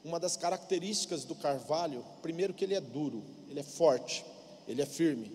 uma 0.04 0.18
das 0.18 0.36
características 0.36 1.24
do 1.24 1.32
carvalho, 1.32 2.04
primeiro 2.20 2.52
que 2.52 2.64
ele 2.64 2.74
é 2.74 2.80
duro, 2.80 3.22
ele 3.48 3.60
é 3.60 3.62
forte, 3.62 4.24
ele 4.66 4.82
é 4.82 4.86
firme. 4.86 5.30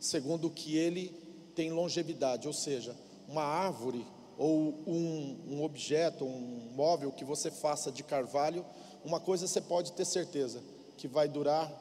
Segundo 0.00 0.50
que 0.50 0.76
ele 0.76 1.14
tem 1.54 1.70
longevidade, 1.70 2.48
ou 2.48 2.52
seja, 2.52 2.96
uma 3.28 3.44
árvore 3.44 4.04
ou 4.36 4.74
um, 4.88 5.36
um 5.50 5.62
objeto, 5.62 6.24
um 6.24 6.72
móvel 6.74 7.12
que 7.12 7.24
você 7.24 7.48
faça 7.48 7.92
de 7.92 8.02
carvalho, 8.02 8.66
uma 9.04 9.20
coisa 9.20 9.46
você 9.46 9.60
pode 9.60 9.92
ter 9.92 10.04
certeza, 10.04 10.60
que 10.96 11.06
vai 11.06 11.28
durar 11.28 11.72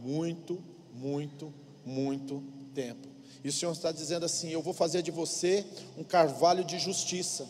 muito, 0.00 0.64
muito, 0.94 1.52
muito 1.84 2.42
tempo. 2.74 3.08
E 3.42 3.48
o 3.48 3.52
Senhor 3.52 3.72
está 3.72 3.92
dizendo 3.92 4.24
assim: 4.24 4.48
Eu 4.48 4.62
vou 4.62 4.72
fazer 4.72 5.02
de 5.02 5.10
você 5.10 5.66
um 5.98 6.02
carvalho 6.02 6.64
de 6.64 6.78
justiça. 6.78 7.46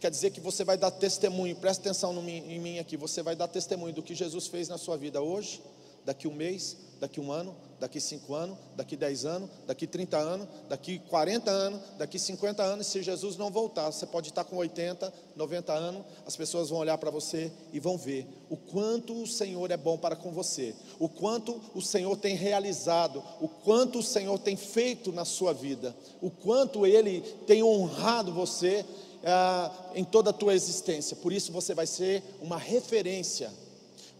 Quer 0.00 0.10
dizer 0.10 0.30
que 0.30 0.40
você 0.40 0.62
vai 0.62 0.76
dar 0.76 0.90
testemunho, 0.90 1.56
presta 1.56 1.88
atenção 1.88 2.12
em 2.28 2.60
mim 2.60 2.78
aqui, 2.78 2.96
você 2.96 3.22
vai 3.22 3.34
dar 3.34 3.48
testemunho 3.48 3.94
do 3.94 4.02
que 4.02 4.14
Jesus 4.14 4.46
fez 4.46 4.68
na 4.68 4.76
sua 4.76 4.96
vida 4.96 5.22
hoje, 5.22 5.62
daqui 6.04 6.28
um 6.28 6.34
mês, 6.34 6.76
daqui 7.00 7.20
um 7.20 7.32
ano, 7.32 7.54
daqui 7.78 8.00
5 8.00 8.34
anos, 8.34 8.56
daqui 8.74 8.96
10 8.96 9.24
anos, 9.26 9.50
daqui 9.66 9.86
30 9.86 10.16
anos, 10.16 10.48
daqui 10.68 10.98
40 10.98 11.50
anos, 11.50 11.80
daqui 11.98 12.18
50 12.18 12.62
anos, 12.62 12.86
se 12.86 13.02
Jesus 13.02 13.36
não 13.36 13.50
voltar, 13.50 13.90
você 13.90 14.06
pode 14.06 14.28
estar 14.28 14.44
com 14.44 14.56
80, 14.56 15.12
90 15.34 15.72
anos, 15.72 16.04
as 16.24 16.36
pessoas 16.36 16.70
vão 16.70 16.78
olhar 16.78 16.96
para 16.96 17.10
você 17.10 17.52
e 17.72 17.80
vão 17.80 17.98
ver 17.98 18.26
o 18.48 18.56
quanto 18.56 19.22
o 19.22 19.26
Senhor 19.26 19.70
é 19.70 19.76
bom 19.76 19.98
para 19.98 20.16
com 20.16 20.30
você, 20.32 20.74
o 20.98 21.08
quanto 21.08 21.60
o 21.74 21.82
Senhor 21.82 22.16
tem 22.16 22.34
realizado, 22.34 23.22
o 23.40 23.48
quanto 23.48 23.98
o 23.98 24.02
Senhor 24.02 24.38
tem 24.38 24.56
feito 24.56 25.12
na 25.12 25.24
sua 25.24 25.52
vida, 25.52 25.94
o 26.22 26.30
quanto 26.30 26.86
Ele 26.86 27.20
tem 27.46 27.62
honrado 27.62 28.32
você 28.32 28.84
ah, 29.26 29.90
em 29.94 30.04
toda 30.04 30.30
a 30.30 30.32
tua 30.32 30.54
existência. 30.54 31.16
Por 31.16 31.32
isso 31.32 31.52
você 31.52 31.74
vai 31.74 31.86
ser 31.86 32.22
uma 32.40 32.56
referência, 32.56 33.52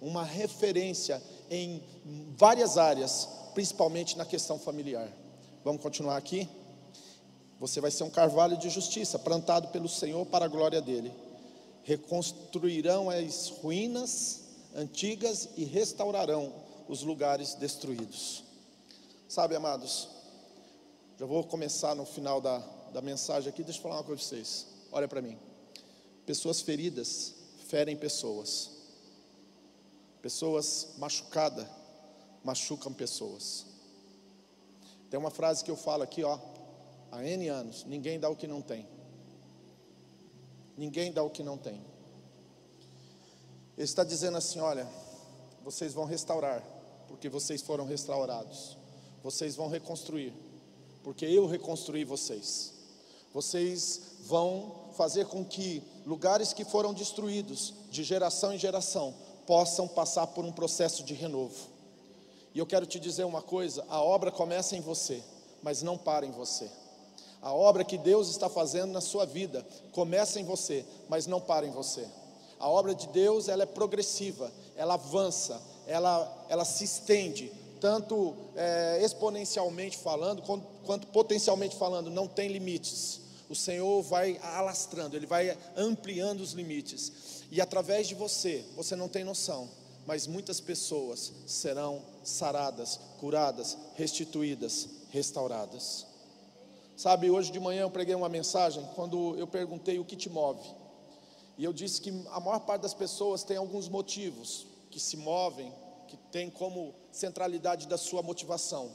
uma 0.02 0.24
referência 0.24 1.22
em 1.50 1.82
várias 2.36 2.76
áreas 2.76 3.28
principalmente 3.56 4.18
na 4.18 4.26
questão 4.26 4.58
familiar. 4.58 5.10
Vamos 5.64 5.80
continuar 5.80 6.18
aqui? 6.18 6.46
Você 7.58 7.80
vai 7.80 7.90
ser 7.90 8.04
um 8.04 8.10
carvalho 8.10 8.54
de 8.58 8.68
justiça, 8.68 9.18
plantado 9.18 9.68
pelo 9.68 9.88
Senhor 9.88 10.26
para 10.26 10.44
a 10.44 10.48
glória 10.48 10.82
dele. 10.82 11.10
Reconstruirão 11.82 13.08
as 13.08 13.48
ruínas 13.48 14.42
antigas 14.74 15.48
e 15.56 15.64
restaurarão 15.64 16.52
os 16.86 17.02
lugares 17.02 17.54
destruídos. 17.54 18.44
Sabe, 19.26 19.56
amados, 19.56 20.06
já 21.18 21.24
vou 21.24 21.42
começar 21.42 21.94
no 21.94 22.04
final 22.04 22.42
da, 22.42 22.58
da 22.92 23.00
mensagem 23.00 23.48
aqui, 23.48 23.64
deixa 23.64 23.78
eu 23.78 23.82
falar 23.84 23.96
uma 23.96 24.04
coisa 24.04 24.20
para 24.20 24.28
vocês. 24.28 24.75
Olha 24.96 25.06
para 25.06 25.20
mim. 25.20 25.38
Pessoas 26.24 26.62
feridas 26.62 27.34
ferem 27.66 27.94
pessoas. 27.94 28.70
Pessoas 30.22 30.94
machucadas 30.96 31.68
machucam 32.42 32.94
pessoas. 32.94 33.66
Tem 35.10 35.20
uma 35.20 35.30
frase 35.30 35.62
que 35.62 35.70
eu 35.70 35.76
falo 35.76 36.02
aqui, 36.02 36.24
ó, 36.24 36.38
há 37.12 37.22
N 37.22 37.46
anos: 37.46 37.84
ninguém 37.84 38.18
dá 38.18 38.30
o 38.30 38.34
que 38.34 38.46
não 38.46 38.62
tem. 38.62 38.88
Ninguém 40.78 41.12
dá 41.12 41.22
o 41.22 41.28
que 41.28 41.42
não 41.42 41.58
tem. 41.58 41.74
Ele 43.76 43.84
está 43.84 44.02
dizendo 44.02 44.38
assim: 44.38 44.60
olha, 44.60 44.88
vocês 45.62 45.92
vão 45.92 46.06
restaurar, 46.06 46.62
porque 47.06 47.28
vocês 47.28 47.60
foram 47.60 47.84
restaurados. 47.84 48.78
Vocês 49.22 49.56
vão 49.56 49.68
reconstruir, 49.68 50.32
porque 51.02 51.26
eu 51.26 51.46
reconstruí 51.46 52.02
vocês. 52.02 52.75
Vocês 53.36 54.00
vão 54.22 54.72
fazer 54.96 55.26
com 55.26 55.44
que 55.44 55.82
lugares 56.06 56.54
que 56.54 56.64
foram 56.64 56.94
destruídos, 56.94 57.74
de 57.90 58.02
geração 58.02 58.54
em 58.54 58.58
geração, 58.58 59.12
possam 59.46 59.86
passar 59.86 60.28
por 60.28 60.42
um 60.46 60.50
processo 60.50 61.04
de 61.04 61.12
renovo. 61.12 61.68
E 62.54 62.58
eu 62.58 62.64
quero 62.64 62.86
te 62.86 62.98
dizer 62.98 63.24
uma 63.24 63.42
coisa: 63.42 63.84
a 63.90 64.00
obra 64.00 64.32
começa 64.32 64.74
em 64.74 64.80
você, 64.80 65.22
mas 65.62 65.82
não 65.82 65.98
para 65.98 66.24
em 66.24 66.30
você. 66.30 66.70
A 67.42 67.52
obra 67.52 67.84
que 67.84 67.98
Deus 67.98 68.30
está 68.30 68.48
fazendo 68.48 68.90
na 68.90 69.02
sua 69.02 69.26
vida 69.26 69.66
começa 69.92 70.40
em 70.40 70.44
você, 70.44 70.82
mas 71.06 71.26
não 71.26 71.38
para 71.38 71.66
em 71.66 71.70
você. 71.70 72.08
A 72.58 72.70
obra 72.70 72.94
de 72.94 73.06
Deus 73.08 73.48
ela 73.50 73.64
é 73.64 73.66
progressiva, 73.66 74.50
ela 74.74 74.94
avança, 74.94 75.60
ela, 75.86 76.46
ela 76.48 76.64
se 76.64 76.84
estende, 76.84 77.52
tanto 77.82 78.34
é, 78.56 78.98
exponencialmente 79.02 79.98
falando, 79.98 80.40
quanto, 80.40 80.66
quanto 80.86 81.06
potencialmente 81.08 81.76
falando, 81.76 82.08
não 82.08 82.26
tem 82.26 82.48
limites. 82.48 83.25
O 83.48 83.54
Senhor 83.54 84.02
vai 84.02 84.38
alastrando, 84.42 85.16
Ele 85.16 85.26
vai 85.26 85.56
ampliando 85.76 86.40
os 86.40 86.52
limites. 86.52 87.44
E 87.50 87.60
através 87.60 88.08
de 88.08 88.14
você, 88.14 88.64
você 88.74 88.96
não 88.96 89.08
tem 89.08 89.22
noção, 89.24 89.68
mas 90.06 90.26
muitas 90.26 90.60
pessoas 90.60 91.32
serão 91.46 92.02
saradas, 92.24 92.98
curadas, 93.18 93.76
restituídas, 93.94 94.88
restauradas. 95.10 96.06
Sabe, 96.96 97.30
hoje 97.30 97.52
de 97.52 97.60
manhã 97.60 97.82
eu 97.82 97.90
preguei 97.90 98.14
uma 98.14 98.28
mensagem 98.28 98.82
quando 98.94 99.36
eu 99.36 99.46
perguntei 99.46 99.98
o 99.98 100.04
que 100.04 100.16
te 100.16 100.30
move. 100.30 100.66
E 101.58 101.64
eu 101.64 101.72
disse 101.72 102.00
que 102.00 102.10
a 102.30 102.40
maior 102.40 102.60
parte 102.60 102.82
das 102.82 102.94
pessoas 102.94 103.44
tem 103.44 103.56
alguns 103.56 103.88
motivos 103.88 104.66
que 104.90 104.98
se 104.98 105.16
movem, 105.16 105.72
que 106.08 106.16
tem 106.30 106.50
como 106.50 106.94
centralidade 107.12 107.86
da 107.86 107.98
sua 107.98 108.22
motivação. 108.22 108.90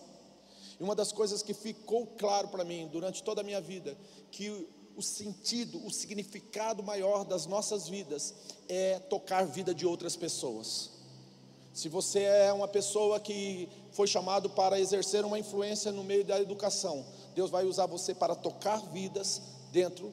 E 0.82 0.84
uma 0.84 0.96
das 0.96 1.12
coisas 1.12 1.44
que 1.44 1.54
ficou 1.54 2.08
claro 2.08 2.48
para 2.48 2.64
mim 2.64 2.90
durante 2.92 3.22
toda 3.22 3.42
a 3.42 3.44
minha 3.44 3.62
vida, 3.62 3.96
que 4.32 4.68
o 4.98 5.02
sentido, 5.04 5.80
o 5.86 5.92
significado 5.92 6.82
maior 6.82 7.24
das 7.24 7.46
nossas 7.46 7.88
vidas 7.88 8.34
é 8.68 8.98
tocar 8.98 9.46
vida 9.46 9.76
de 9.76 9.86
outras 9.86 10.16
pessoas. 10.16 10.90
Se 11.72 11.88
você 11.88 12.22
é 12.22 12.52
uma 12.52 12.68
pessoa 12.68 13.20
que 13.20 13.70
foi 13.92 14.08
chamado 14.08 14.50
para 14.50 14.80
exercer 14.80 15.24
uma 15.24 15.38
influência 15.38 15.92
no 15.92 16.04
meio 16.04 16.26
da 16.26 16.42
educação, 16.42 17.06
Deus 17.36 17.52
vai 17.52 17.64
usar 17.64 17.86
você 17.86 18.16
para 18.16 18.34
tocar 18.34 18.82
vidas 18.92 19.40
dentro 19.72 20.12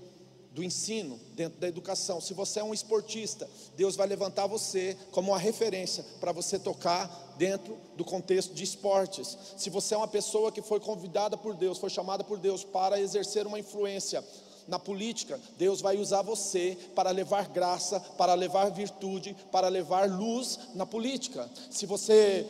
do 0.59 0.65
ensino, 0.65 1.21
dentro 1.37 1.61
da 1.61 1.69
educação. 1.69 2.21
Se 2.21 2.35
você 2.35 2.59
é 2.59 2.65
um 2.65 2.75
esportista, 2.75 3.49
Deus 3.77 3.95
vai 3.95 4.09
levantar 4.09 4.49
você 4.49 4.97
como 5.13 5.31
uma 5.31 5.39
referência 5.39 6.05
para 6.19 6.33
você 6.33 6.59
tocar 6.59 7.37
dentro 7.39 7.79
do 7.97 8.05
contexto 8.05 8.53
de 8.53 8.65
esportes. 8.65 9.39
Se 9.57 9.71
você 9.71 9.95
é 9.95 9.97
uma 9.97 10.09
pessoa 10.09 10.51
que 10.51 10.61
foi 10.61 10.81
convidada 10.81 11.37
por 11.37 11.55
Deus, 11.55 11.79
foi 11.79 11.91
chamada 11.91 12.25
por 12.25 12.39
Deus 12.39 12.65
para 12.65 13.01
exercer 13.01 13.47
uma 13.47 13.61
influência 13.61 14.25
na 14.67 14.81
política, 14.81 15.41
Deus 15.57 15.81
vai 15.81 15.97
usar 15.97 16.21
você 16.23 16.77
para 16.95 17.11
levar 17.11 17.49
graça, 17.49 18.01
para 18.19 18.35
levar 18.35 18.71
virtude, 18.71 19.35
para 19.51 19.69
levar 19.69 20.11
luz 20.11 20.59
na 20.75 20.85
política. 20.85 21.49
Se 21.71 21.87
você 21.87 22.45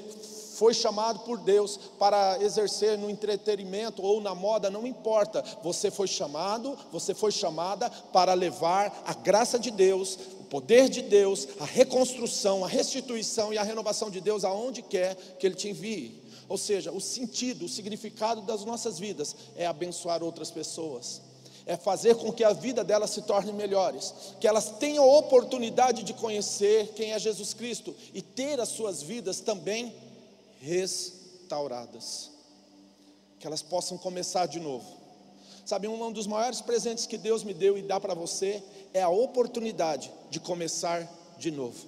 foi 0.58 0.74
chamado 0.74 1.20
por 1.20 1.38
Deus 1.38 1.78
para 2.00 2.42
exercer 2.42 2.98
no 2.98 3.08
entretenimento 3.08 4.02
ou 4.02 4.20
na 4.20 4.34
moda, 4.34 4.68
não 4.68 4.84
importa. 4.84 5.44
Você 5.62 5.88
foi 5.88 6.08
chamado, 6.08 6.76
você 6.90 7.14
foi 7.14 7.30
chamada 7.30 7.88
para 7.88 8.34
levar 8.34 9.04
a 9.06 9.14
graça 9.14 9.56
de 9.56 9.70
Deus, 9.70 10.18
o 10.40 10.44
poder 10.44 10.88
de 10.88 11.00
Deus, 11.00 11.46
a 11.60 11.64
reconstrução, 11.64 12.64
a 12.64 12.68
restituição 12.68 13.52
e 13.52 13.58
a 13.58 13.62
renovação 13.62 14.10
de 14.10 14.20
Deus 14.20 14.44
aonde 14.44 14.82
quer 14.82 15.14
que 15.38 15.46
Ele 15.46 15.54
te 15.54 15.68
envie. 15.68 16.24
Ou 16.48 16.58
seja, 16.58 16.90
o 16.90 17.00
sentido, 17.00 17.66
o 17.66 17.68
significado 17.68 18.42
das 18.42 18.64
nossas 18.64 18.98
vidas 18.98 19.36
é 19.54 19.64
abençoar 19.64 20.24
outras 20.24 20.50
pessoas 20.50 21.22
é 21.66 21.76
fazer 21.76 22.14
com 22.14 22.32
que 22.32 22.42
a 22.42 22.54
vida 22.54 22.82
delas 22.82 23.10
se 23.10 23.20
torne 23.20 23.52
melhores, 23.52 24.14
que 24.40 24.48
elas 24.48 24.70
tenham 24.78 25.04
a 25.04 25.18
oportunidade 25.18 26.02
de 26.02 26.14
conhecer 26.14 26.94
quem 26.96 27.12
é 27.12 27.18
Jesus 27.18 27.52
Cristo 27.52 27.94
e 28.14 28.22
ter 28.22 28.58
as 28.58 28.70
suas 28.70 29.02
vidas 29.02 29.40
também 29.40 29.94
restauradas, 30.60 32.30
que 33.38 33.46
elas 33.46 33.62
possam 33.62 33.96
começar 33.96 34.46
de 34.46 34.60
novo. 34.60 34.98
Sabe, 35.64 35.86
um 35.86 36.12
dos 36.12 36.26
maiores 36.26 36.60
presentes 36.60 37.06
que 37.06 37.18
Deus 37.18 37.44
me 37.44 37.52
deu 37.52 37.76
e 37.76 37.82
dá 37.82 38.00
para 38.00 38.14
você 38.14 38.62
é 38.94 39.02
a 39.02 39.08
oportunidade 39.10 40.10
de 40.30 40.40
começar 40.40 41.06
de 41.38 41.50
novo. 41.50 41.86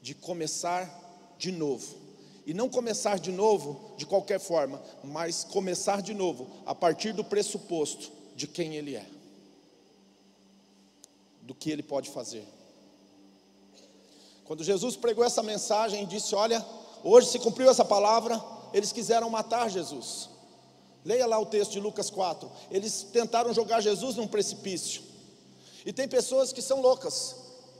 De 0.00 0.14
começar 0.14 1.34
de 1.38 1.52
novo. 1.52 1.96
E 2.44 2.52
não 2.52 2.68
começar 2.68 3.20
de 3.20 3.30
novo 3.30 3.94
de 3.96 4.04
qualquer 4.04 4.40
forma, 4.40 4.82
mas 5.04 5.44
começar 5.44 6.02
de 6.02 6.12
novo 6.12 6.50
a 6.66 6.74
partir 6.74 7.12
do 7.12 7.22
pressuposto 7.22 8.10
de 8.34 8.48
quem 8.48 8.74
Ele 8.74 8.96
é, 8.96 9.06
do 11.42 11.54
que 11.54 11.70
Ele 11.70 11.84
pode 11.84 12.10
fazer. 12.10 12.44
Quando 14.44 14.64
Jesus 14.64 14.96
pregou 14.96 15.24
essa 15.24 15.42
mensagem 15.42 16.02
e 16.02 16.06
disse: 16.06 16.34
Olha, 16.34 16.64
Hoje 17.04 17.28
se 17.28 17.38
cumpriu 17.38 17.70
essa 17.70 17.84
palavra, 17.84 18.42
eles 18.72 18.92
quiseram 18.92 19.28
matar 19.28 19.68
Jesus. 19.70 20.28
Leia 21.04 21.26
lá 21.26 21.38
o 21.38 21.46
texto 21.46 21.72
de 21.72 21.80
Lucas 21.80 22.10
4. 22.10 22.50
Eles 22.70 23.02
tentaram 23.12 23.52
jogar 23.52 23.80
Jesus 23.80 24.16
num 24.16 24.28
precipício. 24.28 25.02
E 25.84 25.92
tem 25.92 26.06
pessoas 26.06 26.52
que 26.52 26.62
são 26.62 26.80
loucas. 26.80 27.34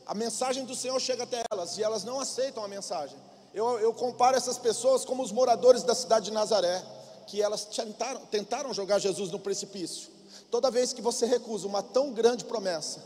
A 0.05 0.15
mensagem 0.15 0.65
do 0.65 0.75
Senhor 0.75 0.99
chega 1.01 1.23
até 1.23 1.43
elas 1.53 1.79
e 1.79 1.83
elas 1.83 2.03
não 2.03 2.19
aceitam 2.19 2.65
a 2.65 2.69
mensagem. 2.69 3.17
Eu, 3.55 3.79
eu 3.79 3.95
comparo 3.95 4.37
essas 4.37 4.59
pessoas 4.59 5.05
como 5.05 5.23
os 5.23 5.31
moradores 5.31 5.83
da 5.85 5.95
cidade 5.95 6.27
de 6.27 6.31
Nazaré, 6.33 6.83
que 7.27 7.41
elas 7.41 7.65
tentaram, 7.65 8.21
tentaram 8.27 8.75
jogar 8.75 8.99
Jesus 8.99 9.31
no 9.31 9.39
precipício. 9.39 10.11
Toda 10.51 10.71
vez 10.71 10.93
que 10.93 11.01
você 11.01 11.27
recusa 11.27 11.67
uma 11.67 11.83
tão 11.83 12.13
grande 12.13 12.45
promessa, 12.45 13.05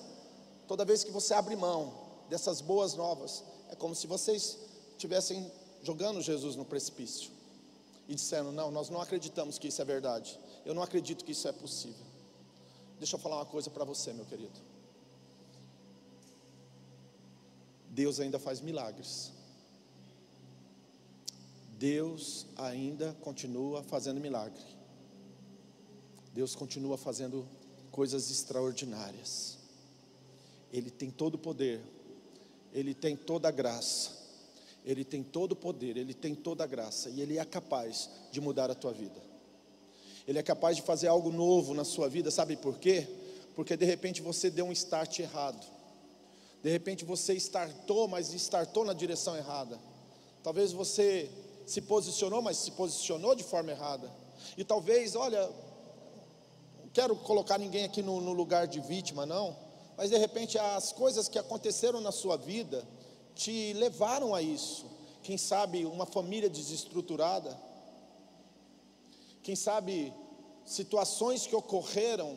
toda 0.67 0.85
vez 0.85 1.05
que 1.05 1.11
você 1.11 1.35
abre 1.35 1.55
mão 1.57 1.93
dessas 2.31 2.61
boas 2.61 2.95
novas, 2.95 3.43
é 3.71 3.77
como 3.77 3.95
se 3.95 4.07
vocês 4.07 4.57
tivessem 4.97 5.51
jogando 5.87 6.21
Jesus 6.21 6.57
no 6.57 6.65
precipício 6.65 7.31
e 8.09 8.15
disseram: 8.15 8.51
Não, 8.51 8.71
nós 8.71 8.91
não 8.91 9.01
acreditamos 9.01 9.59
que 9.59 9.69
isso 9.69 9.81
é 9.81 9.85
verdade. 9.85 10.39
Eu 10.65 10.75
não 10.75 10.83
acredito 10.83 11.25
que 11.25 11.33
isso 11.33 11.47
é 11.47 11.53
possível. 11.53 12.05
Deixa 12.99 13.15
eu 13.15 13.21
falar 13.21 13.37
uma 13.37 13.47
coisa 13.47 13.71
para 13.71 13.85
você, 13.85 14.13
meu 14.13 14.25
querido. 14.25 14.59
Deus 17.91 18.19
ainda 18.19 18.39
faz 18.39 18.61
milagres. 18.61 19.33
Deus 21.79 22.47
ainda 22.57 23.15
continua 23.21 23.83
fazendo 23.83 24.21
milagre. 24.21 24.63
Deus 26.35 26.55
continua 26.55 26.99
fazendo 26.99 27.47
coisas 27.93 28.31
extraordinárias. 28.31 29.59
Ele 30.73 30.91
tem 30.91 31.11
todo 31.11 31.35
o 31.35 31.39
poder, 31.39 31.81
Ele 32.73 32.93
tem 32.93 33.17
toda 33.17 33.49
a 33.49 33.51
graça. 33.51 34.26
Ele 34.87 35.05
tem 35.05 35.23
todo 35.23 35.53
o 35.53 35.57
poder, 35.57 35.97
Ele 35.97 36.15
tem 36.15 36.33
toda 36.33 36.63
a 36.63 36.67
graça 36.67 37.11
e 37.11 37.21
Ele 37.21 37.39
é 37.39 37.45
capaz 37.45 38.09
de 38.31 38.41
mudar 38.41 38.71
a 38.71 38.75
tua 38.75 38.93
vida. 38.93 39.21
Ele 40.29 40.39
é 40.39 40.43
capaz 40.43 40.77
de 40.77 40.83
fazer 40.83 41.09
algo 41.09 41.33
novo 41.33 41.75
na 41.75 41.85
sua 41.85 42.09
vida, 42.09 42.31
sabe 42.31 42.57
por 42.57 42.79
quê? 42.79 43.09
Porque 43.57 43.77
de 43.77 43.85
repente 43.85 44.23
você 44.23 44.49
deu 44.49 44.67
um 44.67 44.73
start 44.73 45.19
errado. 45.19 45.67
De 46.63 46.71
repente 46.71 47.05
você 47.05 47.35
startou, 47.35 48.07
mas 48.07 48.33
startou 48.33 48.85
na 48.85 48.93
direção 48.93 49.37
errada. 49.37 49.79
Talvez 50.43 50.73
você 50.73 51.29
se 51.67 51.81
posicionou, 51.81 52.41
mas 52.41 52.57
se 52.57 52.71
posicionou 52.71 53.35
de 53.35 53.43
forma 53.43 53.73
errada. 53.73 54.11
E 54.57 54.65
talvez, 54.65 55.17
olha, 55.17 55.51
não 56.79 56.89
quero 56.93 57.17
colocar 57.17 57.59
ninguém 57.59 57.85
aqui 57.85 58.03
no, 58.03 58.21
no 58.21 58.33
lugar 58.33 58.69
de 58.69 58.81
vítima, 58.81 59.27
não. 59.27 59.57
Mas 59.97 60.11
de 60.11 60.19
repente 60.19 60.59
as 60.59 60.93
coisas 60.93 61.29
que 61.29 61.39
aconteceram 61.39 62.01
na 62.01 62.13
sua 62.13 62.37
vida, 62.37 62.87
te 63.37 63.75
levaram 63.75 64.35
a 64.35 64.41
isso. 64.41 64.87
Quem 65.23 65.37
sabe 65.37 65.85
uma 65.85 66.07
família 66.07 66.49
desestruturada, 66.49 67.57
quem 69.43 69.55
sabe 69.55 70.13
situações 70.65 71.47
que 71.47 71.55
ocorreram, 71.55 72.37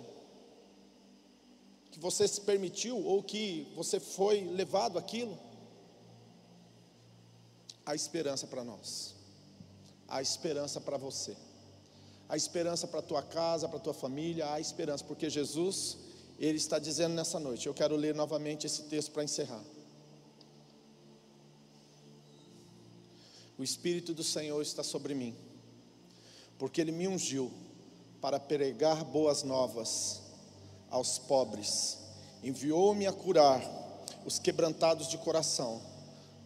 que 1.91 1.99
você 1.99 2.27
se 2.27 2.41
permitiu 2.41 3.03
ou 3.03 3.23
que 3.23 3.71
você 3.75 3.99
foi 3.99 4.43
levado 4.43 4.99
aquilo. 4.99 5.37
há 7.85 7.95
esperança 7.95 8.45
para 8.45 8.63
nós, 8.63 9.15
há 10.07 10.21
esperança 10.21 10.79
para 10.79 10.97
você, 10.97 11.35
há 12.27 12.37
esperança 12.37 12.87
para 12.87 13.01
tua 13.01 13.23
casa, 13.23 13.67
para 13.67 13.79
tua 13.79 13.95
família, 13.95 14.51
há 14.51 14.59
esperança, 14.59 15.03
porque 15.03 15.27
Jesus, 15.27 15.97
Ele 16.37 16.57
está 16.57 16.77
dizendo 16.77 17.15
nessa 17.15 17.39
noite, 17.39 17.65
eu 17.65 17.73
quero 17.73 17.95
ler 17.95 18.13
novamente 18.13 18.67
esse 18.67 18.83
texto 18.83 19.11
para 19.11 19.23
encerrar. 19.23 19.63
O 23.59 23.63
Espírito 23.63 24.13
do 24.13 24.23
Senhor 24.23 24.61
está 24.61 24.83
sobre 24.83 25.13
mim, 25.13 25.35
porque 26.57 26.79
Ele 26.79 26.93
me 26.93 27.09
ungiu 27.09 27.51
para 28.21 28.39
pregar 28.39 29.03
boas 29.03 29.43
novas 29.43 30.21
aos 30.89 31.19
pobres, 31.19 31.97
enviou-me 32.41 33.05
a 33.05 33.11
curar 33.11 33.61
os 34.25 34.39
quebrantados 34.39 35.09
de 35.09 35.17
coração, 35.17 35.81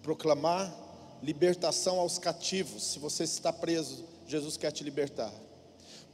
proclamar 0.01 0.75
libertação 1.21 1.99
aos 1.99 2.17
cativos. 2.17 2.81
Se 2.81 2.97
você 2.97 3.25
está 3.25 3.53
preso, 3.53 4.03
Jesus 4.27 4.57
quer 4.57 4.71
te 4.71 4.83
libertar. 4.83 5.31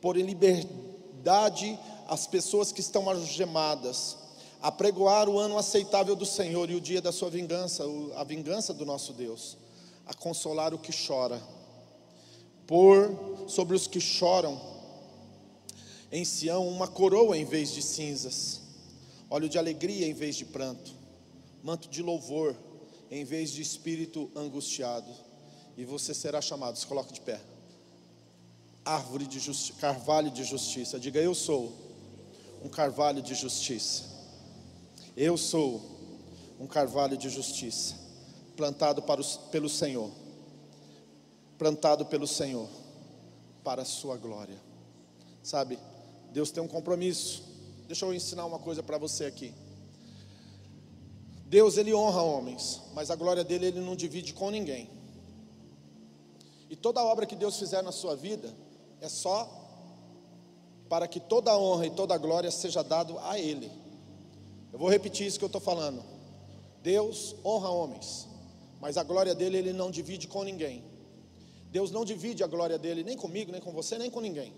Por 0.02 0.18
em 0.18 0.24
liberdade 0.24 1.80
as 2.10 2.28
pessoas 2.28 2.74
que 2.74 2.82
estão 2.82 3.10
algemadas, 3.10 4.18
apregoar 4.62 5.30
o 5.30 5.40
ano 5.40 5.58
aceitável 5.58 6.14
do 6.14 6.26
Senhor 6.26 6.70
e 6.70 6.76
o 6.76 6.82
dia 6.82 7.02
da 7.02 7.14
sua 7.14 7.30
vingança, 7.30 7.86
a 8.18 8.24
vingança 8.26 8.74
do 8.74 8.86
nosso 8.86 9.14
Deus, 9.14 9.58
a 10.10 10.14
consolar 10.16 10.74
o 10.74 10.80
que 10.80 10.92
chora, 10.92 11.40
por 12.66 13.46
sobre 13.48 13.76
os 13.76 13.86
que 13.86 14.02
choram 14.02 14.60
em 16.12 16.26
Sião 16.26 16.68
uma 16.68 16.88
coroa 16.88 17.38
em 17.38 17.46
vez 17.46 17.72
de 17.72 17.84
cinzas, 17.84 18.60
óleo 19.30 19.48
de 19.48 19.60
alegria 19.60 20.08
em 20.08 20.14
vez 20.14 20.36
de 20.36 20.46
pranto, 20.46 20.92
manto 21.64 21.88
de 21.88 22.02
louvor 22.02 22.56
em 23.12 23.24
vez 23.24 23.52
de 23.52 23.62
espírito 23.62 24.32
angustiado, 24.36 25.12
e 25.78 25.86
você 25.86 26.12
será 26.12 26.42
chamado, 26.42 26.80
se 26.80 26.88
coloca 26.88 27.14
de 27.14 27.22
pé. 27.22 27.40
Árvore 28.84 29.28
de 29.28 29.40
justiça, 29.40 29.80
carvalho 29.80 30.32
de 30.32 30.44
justiça. 30.44 31.00
Diga 31.00 31.20
eu 31.20 31.36
sou 31.36 31.72
um 32.64 32.70
carvalho 32.70 33.22
de 33.22 33.36
justiça. 33.36 34.06
Eu 35.16 35.38
sou 35.38 35.82
um 36.60 36.66
carvalho 36.66 37.16
de 37.16 37.30
justiça, 37.30 37.96
plantado 38.60 39.02
para 39.02 39.22
os, 39.22 39.38
pelo 39.38 39.70
Senhor. 39.70 40.12
Plantado 41.58 42.06
pelo 42.06 42.28
Senhor 42.28 42.68
para 43.64 43.84
a 43.84 43.86
sua 43.86 44.18
glória. 44.18 44.58
Sabe? 45.42 45.80
Deus 46.34 46.52
tem 46.52 46.62
um 46.62 46.68
compromisso. 46.68 47.42
Deixa 47.88 48.06
eu 48.06 48.14
ensinar 48.14 48.46
uma 48.46 48.60
coisa 48.60 48.84
para 48.84 48.98
você 48.98 49.24
aqui. 49.24 49.54
Deus 51.46 51.78
ele 51.78 51.94
honra 51.94 52.22
homens, 52.22 52.82
mas 52.94 53.10
a 53.10 53.16
glória 53.16 53.46
dele 53.46 53.68
ele 53.68 53.80
não 53.80 53.96
divide 53.96 54.34
com 54.34 54.50
ninguém. 54.50 54.90
E 56.70 56.76
toda 56.76 57.02
obra 57.02 57.26
que 57.26 57.38
Deus 57.38 57.58
fizer 57.58 57.82
na 57.82 57.94
sua 57.94 58.14
vida 58.14 58.54
é 59.00 59.08
só 59.08 59.50
para 60.90 61.08
que 61.08 61.22
toda 61.22 61.58
honra 61.58 61.86
e 61.86 61.92
toda 61.92 62.18
glória 62.18 62.52
seja 62.52 62.84
dado 62.84 63.18
a 63.20 63.40
ele. 63.40 63.72
Eu 64.74 64.78
vou 64.78 64.90
repetir 64.90 65.26
isso 65.26 65.40
que 65.40 65.46
eu 65.46 65.48
estou 65.48 65.62
falando. 65.62 66.04
Deus 66.84 67.36
honra 67.44 67.70
homens, 67.70 68.29
mas 68.80 68.98
a 68.98 69.04
glória 69.04 69.36
dele 69.36 69.58
ele 69.58 69.74
não 69.74 69.92
divide 69.92 70.28
com 70.28 70.44
ninguém. 70.44 70.84
Deus 71.72 71.92
não 71.92 72.04
divide 72.04 72.44
a 72.44 72.48
glória 72.48 72.78
dele 72.78 73.04
nem 73.04 73.16
comigo, 73.16 73.52
nem 73.52 73.62
com 73.62 73.72
você, 73.72 73.98
nem 73.98 74.10
com 74.10 74.22
ninguém. 74.22 74.54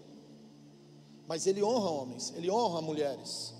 Mas 1.27 1.47
ele 1.47 1.63
honra 1.63 1.89
homens, 1.89 2.33
ele 2.35 2.49
honra 2.49 2.81
mulheres. 2.81 3.53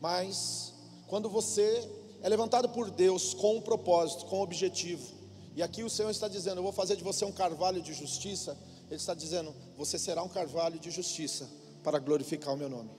Mas 0.00 0.74
quando 1.06 1.28
você 1.28 1.88
é 2.22 2.28
levantado 2.28 2.68
por 2.68 2.90
Deus 2.90 3.34
com 3.34 3.56
um 3.56 3.60
propósito, 3.60 4.26
com 4.26 4.38
um 4.38 4.42
objetivo. 4.42 5.14
E 5.54 5.62
aqui 5.62 5.82
o 5.82 5.90
Senhor 5.90 6.10
está 6.10 6.28
dizendo: 6.28 6.58
Eu 6.58 6.62
vou 6.62 6.72
fazer 6.72 6.96
de 6.96 7.04
você 7.04 7.24
um 7.24 7.32
carvalho 7.32 7.80
de 7.80 7.92
justiça. 7.92 8.56
Ele 8.86 8.96
está 8.96 9.14
dizendo: 9.14 9.54
Você 9.76 9.98
será 9.98 10.22
um 10.22 10.28
carvalho 10.28 10.78
de 10.78 10.90
justiça 10.90 11.48
para 11.82 11.98
glorificar 11.98 12.54
o 12.54 12.56
meu 12.56 12.68
nome. 12.68 12.90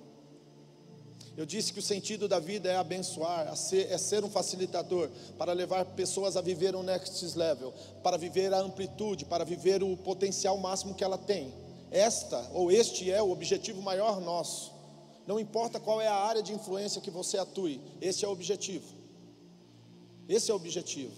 Eu 1.38 1.46
disse 1.46 1.72
que 1.72 1.78
o 1.78 1.84
sentido 1.84 2.28
da 2.28 2.40
vida 2.40 2.68
é 2.68 2.76
abençoar, 2.76 3.48
é 3.48 3.98
ser 4.00 4.24
um 4.24 4.30
facilitador, 4.30 5.08
para 5.38 5.54
levar 5.54 5.86
pessoas 5.86 6.36
a 6.36 6.42
viver 6.42 6.76
um 6.76 6.82
next 6.82 7.24
level, 7.38 7.72
para 8.02 8.18
viver 8.18 8.52
a 8.52 8.60
amplitude, 8.60 9.24
para 9.24 9.46
viver 9.46 9.84
o 9.84 9.96
potencial 9.96 10.58
máximo 10.58 10.96
que 10.96 11.04
ela 11.04 11.18
tem. 11.18 11.54
Esta 11.92 12.44
ou 12.54 12.72
este 12.72 13.12
é 13.12 13.22
o 13.22 13.30
objetivo 13.30 13.84
maior 13.84 14.20
nosso. 14.20 14.74
Não 15.28 15.40
importa 15.40 15.80
qual 15.80 16.02
é 16.02 16.08
a 16.08 16.16
área 16.16 16.42
de 16.42 16.54
influência 16.54 17.00
que 17.00 17.12
você 17.12 17.38
atue, 17.38 17.80
esse 18.02 18.26
é 18.26 18.28
o 18.28 18.32
objetivo. 18.32 18.88
Esse 20.28 20.50
é 20.50 20.54
o 20.56 20.58
objetivo. 20.58 21.14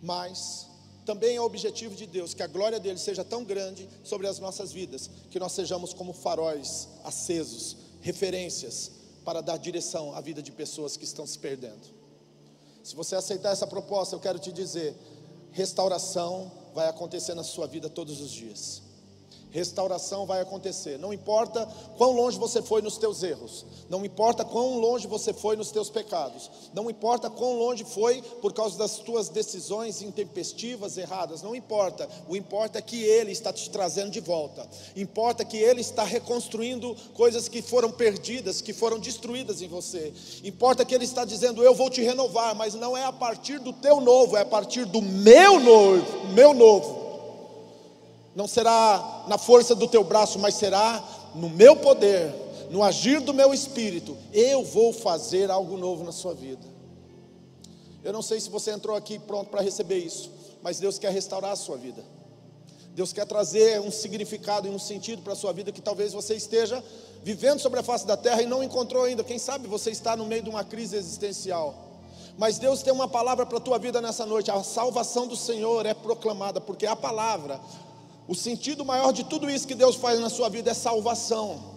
Mas 0.00 0.68
também 1.04 1.34
é 1.34 1.40
o 1.40 1.44
objetivo 1.44 1.96
de 1.96 2.06
Deus 2.06 2.32
que 2.32 2.44
a 2.44 2.46
glória 2.46 2.78
dele 2.78 2.98
seja 2.98 3.24
tão 3.24 3.42
grande 3.42 3.88
sobre 4.04 4.28
as 4.28 4.38
nossas 4.38 4.72
vidas, 4.72 5.10
que 5.32 5.40
nós 5.40 5.50
sejamos 5.50 5.92
como 5.92 6.12
faróis 6.12 6.88
acesos, 7.02 7.76
referências 8.02 9.01
para 9.24 9.40
dar 9.40 9.56
direção 9.56 10.14
à 10.14 10.20
vida 10.20 10.42
de 10.42 10.52
pessoas 10.52 10.96
que 10.96 11.04
estão 11.04 11.26
se 11.26 11.38
perdendo. 11.38 11.82
Se 12.82 12.94
você 12.96 13.14
aceitar 13.14 13.52
essa 13.52 13.66
proposta, 13.66 14.14
eu 14.14 14.20
quero 14.20 14.38
te 14.38 14.52
dizer: 14.52 14.96
restauração 15.52 16.50
vai 16.74 16.88
acontecer 16.88 17.34
na 17.34 17.44
sua 17.44 17.66
vida 17.66 17.88
todos 17.88 18.20
os 18.20 18.30
dias 18.30 18.91
restauração 19.52 20.26
vai 20.26 20.40
acontecer. 20.40 20.98
Não 20.98 21.12
importa 21.12 21.68
quão 21.96 22.12
longe 22.12 22.38
você 22.38 22.62
foi 22.62 22.82
nos 22.82 22.96
teus 22.96 23.22
erros, 23.22 23.64
não 23.88 24.04
importa 24.04 24.44
quão 24.44 24.78
longe 24.78 25.06
você 25.06 25.32
foi 25.32 25.54
nos 25.56 25.70
teus 25.70 25.90
pecados, 25.90 26.50
não 26.74 26.90
importa 26.90 27.28
quão 27.30 27.58
longe 27.58 27.84
foi 27.84 28.22
por 28.40 28.52
causa 28.52 28.78
das 28.78 28.96
tuas 28.96 29.28
decisões 29.28 30.02
intempestivas, 30.02 30.96
erradas, 30.96 31.42
não 31.42 31.54
importa. 31.54 32.08
O 32.28 32.36
importa 32.36 32.78
é 32.78 32.82
que 32.82 33.02
Ele 33.02 33.30
está 33.30 33.52
te 33.52 33.68
trazendo 33.70 34.10
de 34.10 34.20
volta. 34.20 34.66
Importa 34.96 35.44
que 35.44 35.58
Ele 35.58 35.82
está 35.82 36.02
reconstruindo 36.02 36.96
coisas 37.14 37.48
que 37.48 37.60
foram 37.60 37.90
perdidas, 37.90 38.62
que 38.62 38.72
foram 38.72 38.98
destruídas 38.98 39.60
em 39.60 39.68
você. 39.68 40.12
Importa 40.42 40.84
que 40.84 40.94
Ele 40.94 41.04
está 41.04 41.24
dizendo: 41.24 41.62
Eu 41.62 41.74
vou 41.74 41.90
te 41.90 42.00
renovar, 42.00 42.54
mas 42.54 42.74
não 42.74 42.96
é 42.96 43.04
a 43.04 43.12
partir 43.12 43.58
do 43.58 43.72
teu 43.72 44.00
novo, 44.00 44.36
é 44.36 44.40
a 44.40 44.46
partir 44.46 44.86
do 44.86 45.02
meu 45.02 45.60
novo, 45.60 46.28
meu 46.28 46.54
novo 46.54 47.01
não 48.34 48.48
será 48.48 49.24
na 49.28 49.38
força 49.38 49.74
do 49.74 49.86
teu 49.86 50.02
braço, 50.02 50.38
mas 50.38 50.54
será 50.54 51.02
no 51.34 51.50
meu 51.50 51.76
poder, 51.76 52.32
no 52.70 52.82
agir 52.82 53.20
do 53.20 53.34
meu 53.34 53.52
espírito. 53.52 54.16
Eu 54.32 54.64
vou 54.64 54.92
fazer 54.92 55.50
algo 55.50 55.76
novo 55.76 56.04
na 56.04 56.12
sua 56.12 56.34
vida. 56.34 56.66
Eu 58.02 58.12
não 58.12 58.22
sei 58.22 58.40
se 58.40 58.50
você 58.50 58.72
entrou 58.72 58.96
aqui 58.96 59.18
pronto 59.18 59.50
para 59.50 59.60
receber 59.60 59.98
isso, 59.98 60.30
mas 60.62 60.80
Deus 60.80 60.98
quer 60.98 61.12
restaurar 61.12 61.52
a 61.52 61.56
sua 61.56 61.76
vida. 61.76 62.02
Deus 62.94 63.12
quer 63.12 63.26
trazer 63.26 63.80
um 63.80 63.90
significado 63.90 64.66
e 64.66 64.70
um 64.70 64.78
sentido 64.78 65.22
para 65.22 65.32
a 65.32 65.36
sua 65.36 65.52
vida 65.52 65.72
que 65.72 65.80
talvez 65.80 66.12
você 66.12 66.34
esteja 66.34 66.82
vivendo 67.22 67.58
sobre 67.58 67.80
a 67.80 67.82
face 67.82 68.06
da 68.06 68.16
terra 68.16 68.42
e 68.42 68.46
não 68.46 68.62
encontrou 68.62 69.04
ainda. 69.04 69.24
Quem 69.24 69.38
sabe 69.38 69.66
você 69.66 69.90
está 69.90 70.14
no 70.16 70.26
meio 70.26 70.42
de 70.42 70.50
uma 70.50 70.64
crise 70.64 70.96
existencial. 70.96 71.90
Mas 72.36 72.58
Deus 72.58 72.82
tem 72.82 72.92
uma 72.92 73.08
palavra 73.08 73.46
para 73.46 73.58
a 73.58 73.60
tua 73.60 73.78
vida 73.78 74.00
nessa 74.00 74.26
noite. 74.26 74.50
A 74.50 74.62
salvação 74.62 75.26
do 75.26 75.36
Senhor 75.36 75.86
é 75.86 75.94
proclamada, 75.94 76.60
porque 76.60 76.86
a 76.86 76.96
palavra, 76.96 77.60
o 78.32 78.34
sentido 78.34 78.82
maior 78.82 79.12
de 79.12 79.24
tudo 79.24 79.50
isso 79.50 79.68
que 79.68 79.74
Deus 79.74 79.94
faz 79.94 80.18
na 80.18 80.30
sua 80.30 80.48
vida 80.48 80.70
é 80.70 80.74
salvação. 80.74 81.71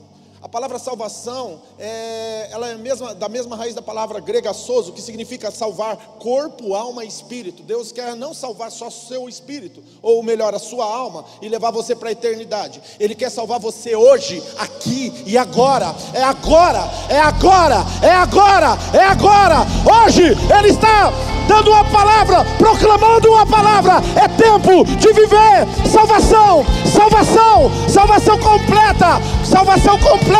A 0.45 0.47
palavra 0.47 0.77
salvação 0.77 1.59
é, 1.79 2.49
ela 2.51 2.69
é 2.69 2.75
mesma, 2.75 3.15
da 3.15 3.27
mesma 3.27 3.55
raiz 3.55 3.73
da 3.73 3.81
palavra 3.81 4.19
grega 4.19 4.53
soso, 4.53 4.93
que 4.93 5.01
significa 5.01 5.49
salvar 5.49 5.97
corpo, 6.19 6.75
alma 6.75 7.03
e 7.03 7.07
espírito. 7.07 7.63
Deus 7.63 7.91
quer 7.91 8.15
não 8.15 8.31
salvar 8.31 8.69
só 8.69 8.91
seu 8.91 9.27
espírito, 9.27 9.83
ou 10.03 10.21
melhor, 10.21 10.53
a 10.53 10.59
sua 10.59 10.85
alma, 10.85 11.25
e 11.41 11.49
levar 11.49 11.71
você 11.71 11.95
para 11.95 12.09
a 12.09 12.11
eternidade. 12.11 12.79
Ele 12.99 13.15
quer 13.15 13.31
salvar 13.31 13.59
você 13.59 13.95
hoje, 13.95 14.43
aqui 14.59 15.23
e 15.25 15.35
agora. 15.35 15.95
É 16.13 16.21
agora, 16.21 16.91
é 17.09 17.19
agora, 17.19 17.83
é 18.03 18.11
agora, 18.11 18.77
é 18.93 19.03
agora. 19.03 19.65
Hoje 20.05 20.25
Ele 20.59 20.69
está 20.69 21.11
dando 21.47 21.71
uma 21.71 21.85
palavra, 21.85 22.45
proclamando 22.59 23.31
uma 23.31 23.47
palavra. 23.47 23.93
É 24.15 24.27
tempo 24.27 24.85
de 24.85 25.11
viver 25.11 25.65
salvação, 25.91 26.63
salvação, 26.85 27.71
salvação 27.89 28.37
completa, 28.37 29.19
salvação 29.43 29.97
completa. 29.97 30.34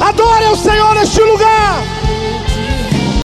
Adore 0.00 0.48
o 0.48 0.56
Senhor 0.56 0.94
neste 0.94 1.20
lugar. 1.20 2.03